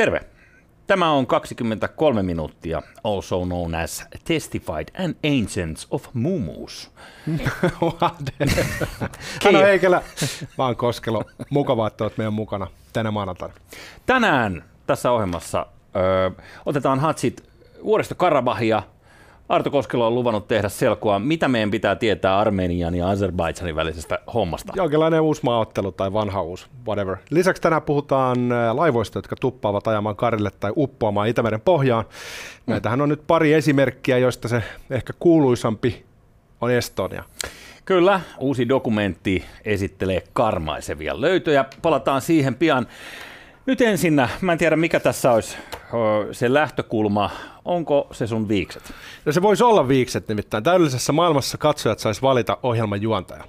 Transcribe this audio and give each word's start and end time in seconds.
Terve. 0.00 0.20
Tämä 0.86 1.12
on 1.12 1.26
23 1.26 2.22
minuuttia, 2.22 2.82
also 3.04 3.44
known 3.44 3.74
as 3.74 4.04
Testified 4.24 4.88
and 5.04 5.14
Ancients 5.40 5.86
of 5.90 6.06
Mumus. 6.14 6.90
Hanna 9.42 9.58
Heikelä, 9.66 10.02
vaan 10.58 10.76
Koskelo. 10.76 11.24
Mukavaa, 11.50 11.86
että 11.86 12.04
olet 12.04 12.18
meidän 12.18 12.32
mukana 12.32 12.66
tänä 12.92 13.10
maanantaina. 13.10 13.54
Tänään 14.06 14.64
tässä 14.86 15.10
ohjelmassa 15.10 15.66
ö, 15.96 16.42
otetaan 16.66 17.00
hatsit 17.00 17.48
vuodesta 17.84 18.14
Karabahia. 18.14 18.82
Arto 19.50 19.70
Koskelo 19.70 20.06
on 20.06 20.14
luvannut 20.14 20.48
tehdä 20.48 20.68
selkoa, 20.68 21.18
mitä 21.18 21.48
meidän 21.48 21.70
pitää 21.70 21.96
tietää 21.96 22.38
Armenian 22.38 22.94
ja 22.94 23.06
Azerbaidžanin 23.06 23.74
välisestä 23.74 24.18
hommasta. 24.34 24.72
Jonkinlainen 24.76 25.20
uusi 25.20 25.40
maaottelu 25.44 25.92
tai 25.92 26.12
vanha 26.12 26.42
uusi, 26.42 26.66
whatever. 26.86 27.16
Lisäksi 27.30 27.62
tänään 27.62 27.82
puhutaan 27.82 28.52
äh, 28.52 28.74
laivoista, 28.74 29.18
jotka 29.18 29.36
tuppaavat 29.36 29.88
ajamaan 29.88 30.16
karille 30.16 30.50
tai 30.60 30.72
uppoamaan 30.76 31.28
Itämeren 31.28 31.60
pohjaan. 31.60 32.04
Näitähän 32.66 33.00
on 33.00 33.08
nyt 33.08 33.22
pari 33.26 33.52
esimerkkiä, 33.52 34.18
joista 34.18 34.48
se 34.48 34.62
ehkä 34.90 35.12
kuuluisampi 35.20 36.04
on 36.60 36.70
Estonia. 36.70 37.24
Kyllä, 37.84 38.20
uusi 38.38 38.68
dokumentti 38.68 39.44
esittelee 39.64 40.22
karmaisevia 40.32 41.20
löytöjä. 41.20 41.64
Palataan 41.82 42.20
siihen 42.20 42.54
pian. 42.54 42.86
Nyt 43.66 43.80
ensinnä, 43.80 44.28
mä 44.40 44.52
en 44.52 44.58
tiedä 44.58 44.76
mikä 44.76 45.00
tässä 45.00 45.32
olisi 45.32 45.56
se 46.32 46.54
lähtökulma. 46.54 47.30
Onko 47.64 48.08
se 48.12 48.26
sun 48.26 48.48
viikset? 48.48 48.92
No 49.24 49.32
se 49.32 49.42
voisi 49.42 49.64
olla 49.64 49.88
viikset 49.88 50.28
nimittäin. 50.28 50.64
Täydellisessä 50.64 51.12
maailmassa 51.12 51.58
katsojat 51.58 51.98
sais 51.98 52.22
valita 52.22 52.58
ohjelman 52.62 53.02
juontaja. 53.02 53.44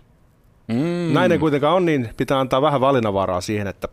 Mm. 0.67 1.13
Näin 1.13 1.31
ei 1.31 1.39
kuitenkaan 1.39 1.75
on, 1.75 1.85
niin 1.85 2.09
pitää 2.17 2.39
antaa 2.39 2.61
vähän 2.61 2.81
valinnanvaraa 2.81 3.41
siihen, 3.41 3.67
että, 3.67 3.87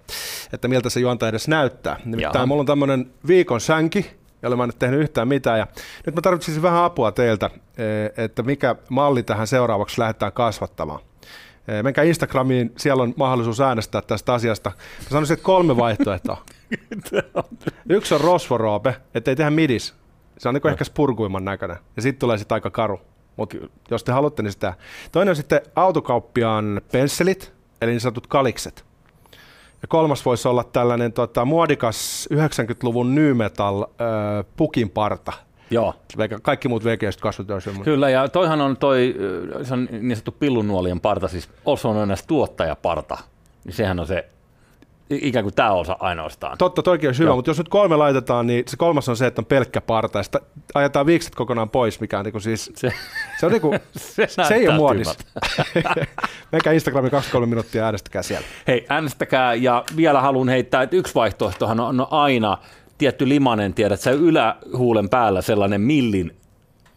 että 0.52 0.68
miltä 0.68 0.90
se 0.90 1.00
juontaja 1.00 1.28
edes 1.28 1.48
näyttää. 1.48 1.96
Nimittäin 2.04 2.34
Jaha. 2.34 2.46
mulla 2.46 2.60
on 2.60 2.66
tämmöinen 2.66 3.10
viikon 3.26 3.60
sänki, 3.60 4.10
jolle 4.42 4.56
mä 4.56 4.64
en 4.64 4.68
ole 4.68 4.74
tehnyt 4.78 5.00
yhtään 5.00 5.28
mitään. 5.28 5.58
Ja 5.58 5.66
nyt 6.06 6.14
mä 6.14 6.20
tarvitsisin 6.20 6.62
vähän 6.62 6.84
apua 6.84 7.12
teiltä, 7.12 7.50
eh, 7.78 8.24
että 8.24 8.42
mikä 8.42 8.76
malli 8.88 9.22
tähän 9.22 9.46
seuraavaksi 9.46 10.00
lähdetään 10.00 10.32
kasvattamaan. 10.32 11.00
Eh, 11.68 11.82
Menkää 11.82 12.04
Instagramiin, 12.04 12.72
siellä 12.76 13.02
on 13.02 13.14
mahdollisuus 13.16 13.60
äänestää 13.60 14.02
tästä 14.02 14.34
asiasta. 14.34 14.70
Mä 15.02 15.08
sanoisin, 15.08 15.34
että 15.34 15.44
kolme 15.44 15.76
vaihtoehtoa. 15.76 16.42
Yksi 17.88 18.14
on 18.14 18.20
rosvoroope, 18.20 18.96
ettei 19.14 19.36
tehdä 19.36 19.50
midis. 19.50 19.94
Se 20.38 20.48
on 20.48 20.54
niin 20.54 20.68
ehkä 20.68 20.84
spurguimman 20.84 21.44
näköinen. 21.44 21.76
Ja 21.96 22.02
sitten 22.02 22.20
tulee 22.20 22.38
sitten 22.38 22.56
aika 22.56 22.70
karu. 22.70 23.00
Mutta 23.36 23.56
jos 23.90 24.04
te 24.04 24.12
haluatte, 24.12 24.42
niin 24.42 24.52
sitä. 24.52 24.74
Toinen 25.12 25.32
on 25.32 25.36
sitten 25.36 25.60
autokauppiaan 25.76 26.80
pensselit, 26.92 27.52
eli 27.82 27.90
niin 27.90 28.00
sanotut 28.00 28.26
kalikset. 28.26 28.84
Ja 29.82 29.88
kolmas 29.88 30.24
voisi 30.24 30.48
olla 30.48 30.64
tällainen 30.64 31.12
tota, 31.12 31.44
muodikas 31.44 32.28
90-luvun 32.34 33.14
new 33.14 33.36
metal 33.36 33.82
äh, 33.82 33.88
pukin 34.56 34.90
parta. 34.90 35.32
Joo, 35.70 35.94
Kaikki 36.42 36.68
muut 36.68 36.84
vegeistä 36.84 37.22
kasvot 37.22 37.50
on 37.50 37.62
semmoinen. 37.62 37.84
kyllä. 37.84 38.10
Ja 38.10 38.28
toihan 38.28 38.60
on 38.60 38.76
toi, 38.76 39.14
se 39.62 39.74
on 39.74 39.88
niin 39.90 40.16
sanottu 40.16 40.32
pillunuolien 40.32 41.00
parta, 41.00 41.28
siis 41.28 41.48
also 41.66 41.92
known 41.92 42.10
as 42.10 42.26
tuottajaparta. 42.26 43.18
Niin 43.64 43.74
sehän 43.74 44.00
on 44.00 44.06
se 44.06 44.28
ikään 45.10 45.44
kuin 45.44 45.54
tämä 45.54 45.72
osa 45.72 45.96
ainoastaan. 46.00 46.58
Totta, 46.58 46.82
toikin 46.82 47.08
olisi 47.08 47.18
hyvä, 47.20 47.28
Joo. 47.28 47.36
mutta 47.36 47.50
jos 47.50 47.58
nyt 47.58 47.68
kolme 47.68 47.96
laitetaan, 47.96 48.46
niin 48.46 48.64
se 48.66 48.76
kolmas 48.76 49.08
on 49.08 49.16
se, 49.16 49.26
että 49.26 49.40
on 49.40 49.46
pelkkä 49.46 49.80
parta, 49.80 50.18
ja 50.18 50.22
sitä 50.22 50.40
ajetaan 50.74 51.06
viikset 51.06 51.34
kokonaan 51.34 51.70
pois, 51.70 52.00
mikä 52.00 52.18
on 52.18 52.24
niinku 52.24 52.40
siis, 52.40 52.72
Se, 52.74 52.92
se 53.40 53.46
on 53.46 53.52
niinku, 53.52 53.74
se, 53.96 54.26
se 54.26 54.54
ei 54.54 54.68
ole 54.68 54.96
tyhmältä. 54.96 55.24
Menkää 56.52 56.72
Instagramin 56.72 57.10
23 57.10 57.46
minuuttia 57.46 57.84
äänestäkää 57.84 58.22
siellä. 58.22 58.46
Hei, 58.66 58.86
äänestäkää 58.88 59.54
ja 59.54 59.84
vielä 59.96 60.20
haluan 60.20 60.48
heittää, 60.48 60.82
että 60.82 60.96
yksi 60.96 61.14
vaihtoehtohan 61.14 61.80
on 61.80 62.06
aina 62.10 62.58
tietty 62.98 63.28
limanen, 63.28 63.74
tiedät 63.74 64.00
sä, 64.00 64.10
ylähuulen 64.10 65.08
päällä 65.08 65.42
sellainen 65.42 65.80
millin, 65.80 66.36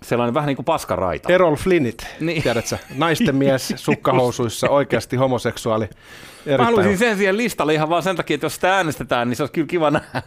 sellainen 0.01 0.33
vähän 0.33 0.47
niin 0.47 0.55
kuin 0.55 0.65
paskaraita. 0.65 1.33
Errol 1.33 1.55
Flynnit, 1.55 2.07
Niin. 2.19 2.43
tiedätkö? 2.43 2.77
Naisten 2.97 3.35
mies 3.35 3.73
sukkahousuissa, 3.85 4.69
oikeasti 4.69 5.15
homoseksuaali. 5.15 5.85
Mä 5.85 5.91
Erittäin 6.45 6.65
haluaisin 6.65 6.97
sen 6.97 7.17
siihen 7.17 7.37
listalle 7.37 7.73
ihan 7.73 7.89
vaan 7.89 8.03
sen 8.03 8.15
takia, 8.15 8.35
että 8.35 8.45
jos 8.45 8.55
sitä 8.55 8.75
äänestetään, 8.75 9.29
niin 9.29 9.35
se 9.37 9.43
olisi 9.43 9.53
kyllä 9.53 9.67
kiva 9.67 9.91
nähdä, 9.91 10.21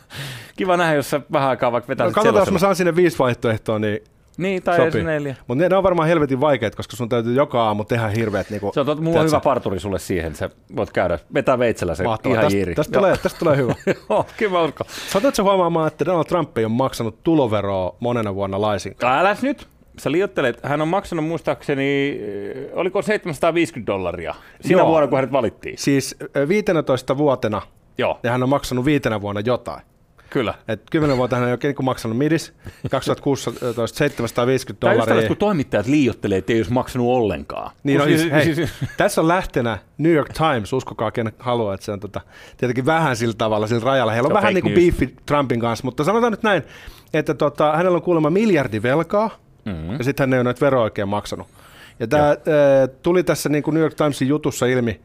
kiva 0.57 0.77
nähdä 0.77 0.95
jos 0.95 1.11
sä 1.11 1.21
vähän 1.33 1.49
aikaa 1.51 1.73
vaikka 1.73 1.89
vetää 1.89 2.05
No, 2.05 2.11
no, 2.11 2.15
katsotaan, 2.15 2.43
jos 2.43 2.53
mä 2.53 2.59
saan 2.59 2.77
sinne 2.77 2.97
viisi 2.97 3.19
vaihtoehtoa, 3.19 3.79
niin 3.79 3.99
Niin, 4.37 4.63
tai 4.63 4.81
edes 4.81 4.93
sopii. 4.93 5.05
neljä. 5.05 5.37
Mutta 5.47 5.65
ne, 5.65 5.69
ne, 5.69 5.77
on 5.77 5.83
varmaan 5.83 6.09
helvetin 6.09 6.41
vaikeat, 6.41 6.75
koska 6.75 6.97
sun 6.97 7.09
täytyy 7.09 7.35
joka 7.35 7.65
aamu 7.65 7.85
tehdä 7.85 8.09
hirveät 8.09 8.51
niinku, 8.51 8.71
Se 8.75 8.81
on, 8.81 8.87
totta, 8.87 9.05
mulla 9.05 9.21
on 9.21 9.27
hyvä 9.27 9.41
parturi 9.41 9.81
sulle 9.81 9.99
siihen, 9.99 10.35
sä 10.35 10.51
voit 10.77 10.93
käydä, 10.93 11.19
vetää 11.35 11.59
veitsellä 11.59 11.95
se 11.95 12.05
mahtavaa. 12.05 12.35
ihan 12.35 12.45
Tästä, 12.45 12.57
jiiri. 12.57 12.75
tästä, 12.75 12.99
tulee, 12.99 13.17
tästä 13.17 13.39
tulee 13.39 13.57
hyvä. 13.57 13.75
Joo, 14.11 14.27
kyllä 14.37 14.53
mä 14.53 14.63
uskon. 14.63 14.87
Satuitko 15.09 15.43
huomaamaan, 15.43 15.87
että 15.89 16.05
Donald 16.05 16.25
Trump 16.25 16.59
ei 16.59 16.65
ole 16.65 16.73
maksanut 16.73 17.23
tuloveroa 17.23 17.97
monena 18.01 18.35
vuonna 18.35 18.61
laisinkaan? 18.61 19.19
Äläs 19.19 19.43
nyt. 19.43 19.67
Sä 19.99 20.13
liottelet. 20.13 20.61
Hän 20.63 20.81
on 20.81 20.89
maksanut 20.89 21.25
muistaakseni, 21.25 22.21
eh, 22.23 22.71
oliko 22.73 23.03
750 23.03 23.93
dollaria 23.93 24.35
siinä 24.61 24.81
Joo. 24.81 24.89
vuonna, 24.89 25.07
kun 25.09 25.19
hänet 25.19 25.33
valittiin. 25.33 25.79
Siis 25.79 26.17
ö, 26.37 26.49
15 26.49 27.17
vuotena, 27.17 27.63
Joo, 27.99 28.21
ja 28.23 28.31
hän 28.31 28.43
on 28.43 28.49
maksanut 28.49 28.85
viitenä 28.85 29.21
vuonna 29.21 29.41
jotain. 29.41 29.83
Kyllä. 30.35 30.55
Et 30.69 30.83
10 30.91 31.17
vuotta 31.17 31.37
hän 31.37 31.49
ei 31.49 31.57
niinku 31.63 31.83
maksanut 31.83 32.19
midis, 32.19 32.53
2016 32.91 33.99
750 33.99 34.81
Tai 34.81 34.91
just 34.91 34.97
dollaria. 34.97 35.07
tällaista, 35.07 35.29
kun 35.29 35.37
toimittajat 35.37 35.87
liiottelee, 35.87 36.39
että 36.39 36.53
ei 36.53 36.59
olisi 36.59 36.73
maksanut 36.73 37.07
ollenkaan. 37.07 37.71
Niin, 37.83 37.99
no, 37.99 38.05
Kun 38.05 38.19
siis, 38.19 38.33
hei, 38.33 38.69
tässä 38.97 39.21
on 39.21 39.29
lähtenä 39.29 39.79
New 39.99 40.13
York 40.13 40.33
Times, 40.33 40.73
uskokaa 40.73 41.11
ken 41.11 41.33
haluaa, 41.39 41.75
että 41.75 41.87
se 41.87 41.93
on 41.93 42.01
tota, 42.01 42.21
tietenkin 42.57 42.87
vähän 42.87 43.17
sillä 43.17 43.35
tavalla 43.39 43.67
sillä 43.67 43.85
rajalla. 43.85 44.13
Heillä 44.13 44.27
on 44.27 44.31
Se 44.31 44.37
on 44.37 44.43
vähän 44.43 44.55
niin 44.55 44.63
kuin 44.63 44.75
beefi 44.75 45.15
Trumpin 45.27 45.61
kanssa, 45.61 45.85
mutta 45.85 46.05
sanotaan 46.05 46.33
nyt 46.33 46.43
näin, 46.43 46.63
että 47.15 47.35
tota, 47.35 47.77
hänellä 47.77 47.97
on 47.97 48.03
kuulemma 48.03 48.31
miljardi 48.31 48.83
velkaa, 48.83 49.31
mm-hmm. 49.65 49.93
ja 49.99 50.05
sitten 50.05 50.23
hän 50.23 50.35
ei 50.35 50.39
ole 50.39 50.45
näitä 50.45 50.61
veroja 50.61 50.85
oikein 50.85 51.09
maksanut. 51.09 51.47
Ja 52.01 52.07
tämä 52.07 52.37
tuli 53.03 53.23
tässä 53.23 53.49
niin 53.49 53.63
kuin 53.63 53.75
New 53.75 53.83
York 53.83 53.95
Timesin 53.95 54.29
jutussa 54.29 54.67
ilmi 54.67 55.01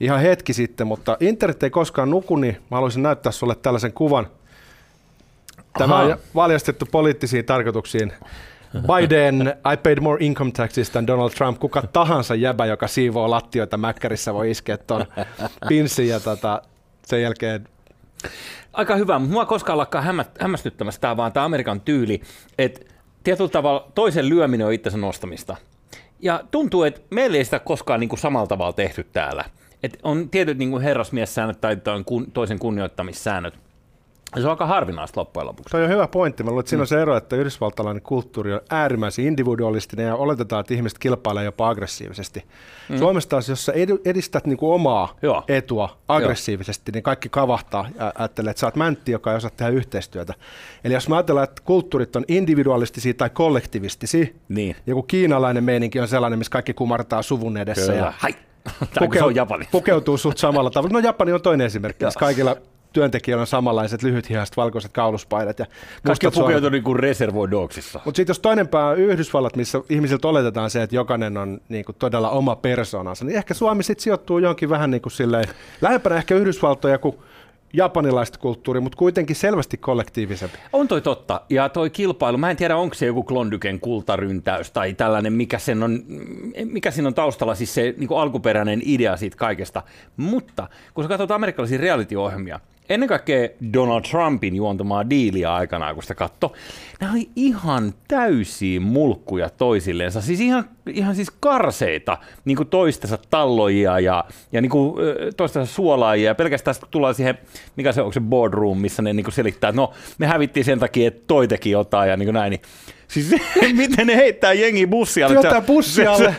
ihan 0.00 0.20
hetki 0.20 0.52
sitten, 0.52 0.86
mutta 0.86 1.16
internet 1.20 1.62
ei 1.62 1.70
koskaan 1.70 2.10
nuku, 2.10 2.36
niin 2.36 2.56
mä 2.70 2.76
haluaisin 2.76 3.02
näyttää 3.02 3.32
sulle 3.32 3.54
tällaisen 3.54 3.92
kuvan. 3.92 4.26
Tämä 5.78 5.94
Ahaa. 5.94 6.06
on 6.06 6.16
valjastettu 6.34 6.86
poliittisiin 6.92 7.44
tarkoituksiin. 7.44 8.12
Biden, 8.72 9.54
I 9.72 9.76
paid 9.76 10.00
more 10.00 10.24
income 10.24 10.50
taxes 10.50 10.90
than 10.90 11.06
Donald 11.06 11.30
Trump. 11.30 11.58
Kuka 11.58 11.82
tahansa 11.92 12.34
jäbä, 12.34 12.66
joka 12.66 12.88
siivoo 12.88 13.30
lattioita 13.30 13.76
Mäkkärissä, 13.76 14.34
voi 14.34 14.50
iskeä 14.50 14.76
tuon 14.76 15.06
pinssin 15.68 16.08
ja 16.08 16.20
tota, 16.20 16.62
sen 17.06 17.22
jälkeen 17.22 17.68
Aika 18.72 18.96
hyvä, 18.96 19.18
mutta 19.18 19.32
mua 19.32 19.46
koskaan 19.46 19.78
lakkaa 19.78 20.02
hämmä, 20.02 20.24
hämmästyttämässä 20.40 21.00
tämä 21.00 21.16
vaan 21.16 21.32
tämä 21.32 21.46
Amerikan 21.46 21.80
tyyli, 21.80 22.20
että 22.58 22.80
tietyllä 23.24 23.50
tavalla 23.50 23.90
toisen 23.94 24.28
lyöminen 24.28 24.66
on 24.66 24.72
itsensä 24.72 24.98
nostamista. 24.98 25.56
Ja 26.20 26.44
tuntuu, 26.50 26.82
että 26.82 27.00
meillä 27.10 27.36
ei 27.36 27.44
sitä 27.44 27.58
koskaan 27.58 28.00
niin 28.00 28.08
kuin 28.08 28.20
samalla 28.20 28.46
tavalla 28.46 28.72
tehty 28.72 29.04
täällä. 29.12 29.44
Et 29.82 29.98
on 30.02 30.28
tietyt 30.28 30.58
niin 30.58 30.70
kuin 30.70 30.82
herrasmiessäännöt 30.82 31.60
tai 31.60 31.76
kun, 32.06 32.30
toisen 32.32 32.58
kunnioittamissäännöt. 32.58 33.54
Se 34.34 34.44
on 34.44 34.50
aika 34.50 34.66
harvinaista 34.66 35.20
loppujen 35.20 35.46
lopuksi. 35.46 35.70
Toi 35.70 35.84
on 35.84 35.90
hyvä 35.90 36.08
pointti. 36.08 36.42
Mä 36.42 36.50
luulen, 36.50 36.60
että 36.60 36.70
siinä 36.70 36.80
on 36.80 36.86
se 36.86 37.02
ero, 37.02 37.16
että 37.16 37.36
yhdysvaltalainen 37.36 38.02
kulttuuri 38.02 38.52
on 38.52 38.60
äärimmäisen 38.70 39.24
individualistinen 39.24 40.06
ja 40.06 40.14
oletetaan, 40.14 40.60
että 40.60 40.74
ihmiset 40.74 40.98
kilpailee 40.98 41.44
jopa 41.44 41.68
aggressiivisesti. 41.68 42.44
Mm. 42.88 42.98
Suomessa 42.98 43.30
taas, 43.30 43.48
jos 43.48 43.64
sä 43.64 43.72
edistät 44.04 44.46
niinku 44.46 44.72
omaa 44.72 45.16
Joo. 45.22 45.44
etua 45.48 45.98
aggressiivisesti, 46.08 46.92
niin 46.92 47.02
kaikki 47.02 47.28
kavahtaa 47.28 47.88
ja 47.98 48.12
ajattelee, 48.14 48.50
että 48.50 48.60
sä 48.60 48.66
oot 48.66 48.76
mäntti, 48.76 49.12
joka 49.12 49.30
ei 49.30 49.36
osaa 49.36 49.50
tehdä 49.56 49.72
yhteistyötä. 49.72 50.34
Eli 50.84 50.94
jos 50.94 51.08
mä 51.08 51.16
ajatellaan, 51.16 51.44
että 51.44 51.62
kulttuurit 51.64 52.16
on 52.16 52.24
individualistisia 52.28 53.14
tai 53.14 53.30
kollektivistisia, 53.30 54.26
Niin. 54.48 54.76
joku 54.86 55.02
kiinalainen 55.02 55.64
meininki 55.64 56.00
on 56.00 56.08
sellainen, 56.08 56.38
missä 56.38 56.50
kaikki 56.50 56.74
kumartaa 56.74 57.22
suvun 57.22 57.56
edessä 57.56 57.92
Kyllä. 57.92 58.04
ja 58.04 58.12
Hai! 58.18 58.34
Se 59.18 59.24
on 59.24 59.34
Japani. 59.34 59.68
pukeutuu 59.72 60.18
suht 60.18 60.38
samalla 60.38 60.70
tavalla. 60.70 60.92
No 60.92 60.98
Japani 60.98 61.32
on 61.32 61.42
toinen 61.42 61.66
esimerkki, 61.66 62.04
missä 62.04 62.20
kaikilla 62.20 62.56
työntekijöillä 62.92 63.40
on 63.40 63.46
samanlaiset 63.46 64.02
lyhythihaiset 64.02 64.56
valkoiset 64.56 64.92
kauluspaidat. 64.92 65.58
Ja 65.58 65.66
Kaikki 66.06 66.26
on 66.26 66.32
pukeutunut 66.32 66.72
niin 66.72 66.82
kuin 66.82 66.98
Reservoir 66.98 67.50
Dogsissa. 67.50 68.00
Mutta 68.04 68.16
sitten 68.16 68.30
jos 68.30 68.40
toinen 68.40 68.68
pää 68.68 68.86
on 68.86 68.98
Yhdysvallat, 68.98 69.56
missä 69.56 69.80
ihmisiltä 69.88 70.28
oletetaan 70.28 70.70
se, 70.70 70.82
että 70.82 70.96
jokainen 70.96 71.36
on 71.36 71.60
niin 71.68 71.84
kuin 71.84 71.96
todella 71.98 72.30
oma 72.30 72.56
persoonansa, 72.56 73.24
niin 73.24 73.36
ehkä 73.36 73.54
Suomi 73.54 73.82
sitten 73.82 74.02
sijoittuu 74.02 74.38
jonkin 74.38 74.68
vähän 74.68 74.90
niin 74.90 75.02
kuin 75.02 75.12
silleen, 75.12 75.44
lähempänä 75.80 76.16
ehkä 76.16 76.34
Yhdysvaltoja 76.34 76.98
kuin 76.98 77.16
japanilaista 77.72 78.38
kulttuuria, 78.38 78.80
mutta 78.80 78.98
kuitenkin 78.98 79.36
selvästi 79.36 79.76
kollektiivisempi. 79.76 80.58
On 80.72 80.88
toi 80.88 81.00
totta. 81.00 81.40
Ja 81.50 81.68
toi 81.68 81.90
kilpailu, 81.90 82.38
mä 82.38 82.50
en 82.50 82.56
tiedä 82.56 82.76
onko 82.76 82.94
se 82.94 83.06
joku 83.06 83.22
Klondyken 83.22 83.80
kultaryntäys 83.80 84.70
tai 84.70 84.94
tällainen, 84.94 85.32
mikä, 85.32 85.58
sen 85.58 85.82
on, 85.82 86.00
mikä 86.64 86.90
siinä 86.90 87.08
on 87.08 87.14
taustalla, 87.14 87.54
siis 87.54 87.74
se 87.74 87.94
niin 87.96 88.08
alkuperäinen 88.16 88.82
idea 88.84 89.16
siitä 89.16 89.36
kaikesta. 89.36 89.82
Mutta 90.16 90.68
kun 90.94 91.04
sä 91.04 91.08
katsot 91.08 91.30
amerikkalaisia 91.30 91.78
reality-ohjelmia, 91.78 92.60
ennen 92.90 93.08
kaikkea 93.08 93.48
Donald 93.72 94.02
Trumpin 94.10 94.56
juontamaa 94.56 95.10
diiliä 95.10 95.54
aikanaan, 95.54 95.94
kun 95.94 96.02
sitä 96.02 96.14
katto, 96.14 96.52
nämä 97.00 97.12
oli 97.12 97.28
ihan 97.36 97.94
täysiä 98.08 98.80
mulkkuja 98.80 99.50
toisilleensa. 99.50 100.20
Siis 100.20 100.40
ihan, 100.40 100.64
ihan 100.86 101.14
siis 101.14 101.30
karseita 101.40 102.18
niin 102.44 102.56
kuin 102.56 102.68
toistensa 102.68 103.18
talloja 103.30 104.00
ja, 104.00 104.24
ja 104.52 104.60
niin 104.60 104.70
kuin, 104.70 104.94
toistensa 105.36 105.74
suolaajia. 105.74 106.30
Ja 106.30 106.34
pelkästään 106.34 106.76
kun 106.80 106.88
tullaan 106.90 107.14
siihen, 107.14 107.38
mikä 107.76 107.92
se 107.92 108.02
on 108.02 108.12
se 108.12 108.20
boardroom, 108.20 108.78
missä 108.78 109.02
ne 109.02 109.12
niin 109.12 109.24
kuin 109.24 109.34
selittää, 109.34 109.68
että 109.68 109.80
no 109.80 109.92
me 110.18 110.26
hävittiin 110.26 110.64
sen 110.64 110.78
takia, 110.78 111.08
että 111.08 111.24
toi 111.26 111.48
teki 111.48 111.70
jotain 111.70 112.10
ja 112.10 112.16
niin 112.16 112.26
kuin 112.26 112.34
näin. 112.34 112.50
Niin, 112.50 112.62
siis 113.08 113.30
miten 113.72 114.06
ne 114.06 114.16
heittää 114.16 114.52
jengi 114.52 114.86
bussialle. 114.86 115.34
Jotain 115.34 115.64
bussialle. 115.64 116.36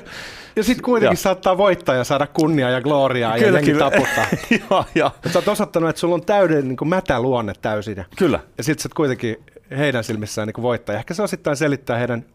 Ja 0.55 0.63
sitten 0.63 0.83
kuitenkin 0.83 1.17
ja. 1.17 1.21
saattaa 1.21 1.57
voittaa 1.57 1.95
ja 1.95 2.03
saada 2.03 2.27
kunnia 2.27 2.69
ja 2.69 2.81
gloriaa 2.81 3.37
ja 3.37 3.51
jengi 3.51 3.73
taputtaa. 3.73 4.25
joo, 4.69 4.85
joo. 4.95 5.11
Sä 5.31 5.39
oot 5.39 5.47
osoittanut, 5.47 5.89
että 5.89 5.99
sulla 5.99 6.15
on 6.15 6.25
täyden 6.25 6.67
niin 6.67 6.89
mätä 6.89 7.21
luonne 7.21 7.53
täysin. 7.61 8.05
Kyllä. 8.17 8.39
Ja 8.57 8.63
sitten 8.63 8.83
sä 8.83 8.87
oot 8.87 8.93
kuitenkin 8.93 9.37
heidän 9.77 10.03
silmissään 10.03 10.47
niin 10.47 10.63
voittaja. 10.63 10.99
Ehkä 10.99 11.13
se 11.13 11.23
osittain 11.23 11.57
selittää 11.57 11.97
heidän 11.97 12.25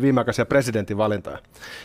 viimeaikaisia 0.00 0.46
presidentinvalintoja. 0.46 1.38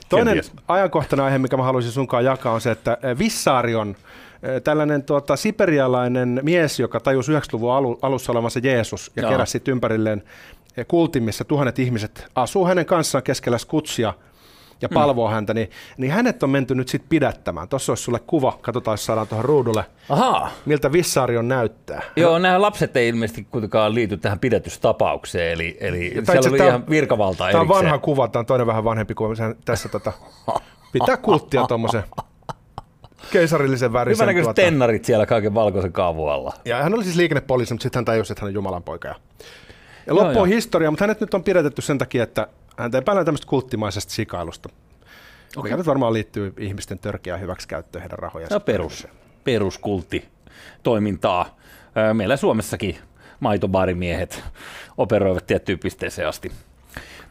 Toinen 0.09 0.33
Kenties. 0.33 0.51
ajankohtainen 0.67 1.25
aihe, 1.25 1.37
mikä 1.37 1.57
mä 1.57 1.63
haluaisin 1.63 1.91
sunkaan 1.91 2.25
jakaa, 2.25 2.53
on 2.53 2.61
se, 2.61 2.71
että 2.71 2.97
Vissaari 3.19 3.75
on 3.75 3.95
tällainen 4.63 5.03
tuota, 5.03 5.35
siperialainen 5.35 6.39
mies, 6.43 6.79
joka 6.79 6.99
tajusi 6.99 7.31
90-luvun 7.31 7.97
alussa 8.01 8.31
olevansa 8.31 8.59
Jeesus 8.63 9.11
ja 9.15 9.21
Joo. 9.21 9.31
keräsi 9.31 9.61
ympärilleen 9.67 10.23
kultin, 10.87 11.23
missä 11.23 11.43
tuhannet 11.43 11.79
ihmiset 11.79 12.27
asuu 12.35 12.65
hänen 12.65 12.85
kanssaan 12.85 13.23
keskellä 13.23 13.57
skutsia– 13.57 14.13
ja 14.81 14.89
palvoo 14.89 15.27
mm. 15.27 15.33
häntä, 15.33 15.53
niin, 15.53 15.69
niin 15.97 16.11
hänet 16.11 16.43
on 16.43 16.49
menty 16.49 16.75
nyt 16.75 16.87
sitten 16.87 17.09
pidättämään. 17.09 17.69
Tuossa 17.69 17.91
olisi 17.91 18.03
sulle 18.03 18.19
kuva, 18.27 18.57
katsotaan 18.61 18.93
jos 18.93 19.05
saadaan 19.05 19.27
tuohon 19.27 19.45
ruudulle, 19.45 19.85
Ahaa. 20.09 20.51
miltä 20.65 20.89
on 21.39 21.47
näyttää. 21.47 22.01
Joo, 22.15 22.39
nämä 22.39 22.61
lapset 22.61 22.97
ei 22.97 23.09
ilmeisesti 23.09 23.47
kuitenkaan 23.51 23.95
liity 23.95 24.17
tähän 24.17 24.39
pidätystapaukseen, 24.39 25.51
eli, 25.51 25.77
eli 25.79 26.15
ja 26.15 26.21
siellä 26.25 26.49
oli 26.49 26.57
tämä, 26.57 26.69
ihan 26.69 26.83
virkavalta 26.89 27.47
Tämä 27.51 27.61
on 27.61 27.67
vanha 27.67 27.97
kuva, 27.97 28.27
tämä 28.27 28.39
on 28.39 28.45
toinen 28.45 28.67
vähän 28.67 28.83
vanhempi 28.83 29.13
kuva, 29.13 29.33
tässä 29.65 29.89
tota, 29.89 30.13
pitää 30.91 31.17
kulttia 31.17 31.67
tuommoisen 31.67 32.03
keisarillisen 33.31 33.93
värisen. 33.93 34.27
Hyvä 34.29 34.41
tuota. 34.41 34.61
tennarit 34.61 35.05
siellä 35.05 35.25
kaiken 35.25 35.53
valkoisen 35.53 35.91
kaavun 35.91 36.31
alla. 36.31 36.53
Ja 36.65 36.83
hän 36.83 36.93
oli 36.93 37.03
siis 37.03 37.15
liikennepoliisi, 37.15 37.73
mutta 37.73 37.83
sitten 37.83 37.97
hän 37.97 38.05
tajusi, 38.05 38.33
että 38.33 38.41
hän 38.41 38.47
on 38.47 38.53
Jumalan 38.53 38.83
poika. 38.83 39.15
Ja 40.07 40.15
loppu 40.15 40.39
on 40.39 40.47
historia, 40.47 40.91
mutta 40.91 41.03
hänet 41.03 41.21
nyt 41.21 41.33
on 41.33 41.43
pidätetty 41.43 41.81
sen 41.81 41.97
takia, 41.97 42.23
että 42.23 42.47
häntä 42.79 42.97
epäillään 42.97 43.25
tämmöistä 43.25 43.47
kulttimaisesta 43.47 44.13
sikailusta. 44.13 44.69
Okay. 45.57 45.63
Mikä 45.63 45.77
nyt 45.77 45.87
varmaan 45.87 46.13
liittyy 46.13 46.53
ihmisten 46.57 46.99
törkeään 46.99 47.41
hyväksikäyttöön 47.41 48.01
heidän 48.01 48.19
rahojensa. 48.19 48.55
No 48.55 48.59
perus, 48.59 49.07
peruskultti 49.43 50.25
toimintaa. 50.83 51.57
Meillä 52.13 52.37
Suomessakin 52.37 52.97
maitobarimiehet 53.39 54.43
operoivat 54.97 55.47
tiettyyn 55.47 55.79
pisteeseen 55.79 56.27
asti. 56.27 56.51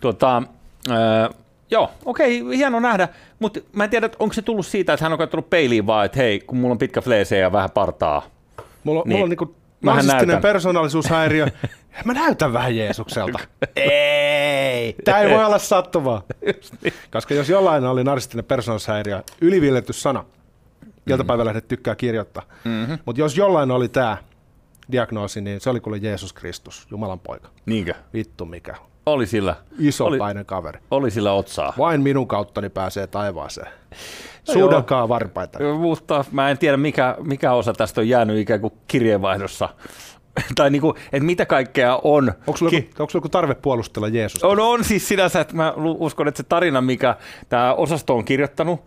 Tuota, 0.00 0.43
äh, 0.91 1.31
joo, 1.71 1.91
okei, 2.05 2.43
okay, 2.43 2.56
hieno 2.56 2.81
nähdä, 2.81 3.09
mutta 3.39 3.61
mä 3.73 3.85
en 3.85 3.91
tiedä, 3.91 4.11
onko 4.19 4.33
se 4.33 4.43
tullut 4.43 4.67
siitä, 4.67 4.93
että 4.93 5.05
hän 5.05 5.12
on 5.12 5.19
katsonut 5.19 5.50
peiliin 5.50 5.87
vaan, 5.87 6.06
että 6.06 6.19
hei, 6.19 6.41
kun 6.41 6.59
mulla 6.59 6.73
on 6.73 6.79
pitkä 6.79 7.00
fleese 7.00 7.39
ja 7.39 7.53
vähän 7.53 7.71
partaa. 7.71 8.23
Mulla, 8.85 9.03
niin, 9.03 9.12
mulla 9.12 9.25
on 9.25 9.31
niinku 9.31 9.55
narsistinen 9.83 10.41
persoonallisuushäiriö. 10.41 11.47
Mä 12.05 12.13
näytän 12.13 12.53
vähän 12.53 12.77
Jeesukselta. 12.77 13.39
ei, 13.77 14.95
tämä 15.05 15.19
ei 15.19 15.31
voi 15.31 15.45
olla 15.45 15.59
sattumaa. 15.59 16.23
Niin. 16.83 16.95
Koska 17.11 17.35
jos 17.35 17.49
jollain 17.49 17.85
oli 17.85 18.05
narsistinen 18.05 18.45
persoonallisuushäiriö, 18.45 19.23
ylivilletty 19.41 19.93
sana, 19.93 20.25
iltapäivälehdet 21.07 21.69
tykkää 21.69 21.95
kirjoittaa. 21.95 22.43
Mm-hmm. 22.65 22.99
Mutta 23.05 23.21
jos 23.21 23.37
jollain 23.37 23.71
oli 23.71 23.89
tämä 23.89 24.17
diagnoosi, 24.93 25.41
niin 25.41 25.61
se 25.61 25.71
oli 25.71 25.81
kuule 25.81 25.97
Jeesus 25.97 26.33
Kristus, 26.33 26.87
Jumalan 26.91 27.21
poika. 27.21 27.49
Niinkö? 27.67 27.95
Vittu 28.15 28.45
mikä. 28.45 28.75
Oli 29.13 29.27
sillä. 29.27 29.57
Isopainen 29.79 30.47
kaveri. 30.47 30.79
Oli 30.91 31.11
sillä 31.11 31.33
otsaa. 31.33 31.73
Vain 31.79 32.01
minun 32.01 32.29
kauttani 32.29 32.69
pääsee 32.69 33.07
taivaaseen. 33.07 33.69
No 34.49 34.55
Suudelkaa 34.55 35.09
varpaita. 35.09 35.59
Mutta 35.79 36.25
mä 36.33 36.51
en 36.51 36.59
tiedä, 36.59 36.77
mikä, 36.77 37.17
mikä 37.25 37.53
osa 37.53 37.73
tästä 37.73 38.01
on 38.01 38.09
jäänyt 38.09 38.39
ikään 38.39 38.61
kuin 38.61 38.73
kirjeenvaihdossa 38.89 39.69
tai 40.57 40.71
niinku, 40.71 40.95
että 41.13 41.27
mitä 41.27 41.47
kaikkea 41.47 42.01
on. 42.05 42.33
Onko 42.47 42.57
sulla, 42.57 42.71
Ki- 42.71 42.91
onko 42.99 43.11
sulla 43.11 43.23
joku 43.23 43.29
tarve 43.29 43.55
puolustella 43.55 44.09
Jeesusta? 44.09 44.49
On, 44.49 44.61
on 44.61 44.85
siis 44.85 45.09
sinänsä, 45.09 45.41
että 45.41 45.57
mä 45.57 45.75
uskon, 45.77 46.29
että 46.29 46.43
se 46.43 46.49
tarina, 46.49 46.81
mikä 46.81 47.17
tämä 47.49 47.75
osasto 47.75 48.17
on 48.17 48.25
kirjoittanut, 48.25 48.81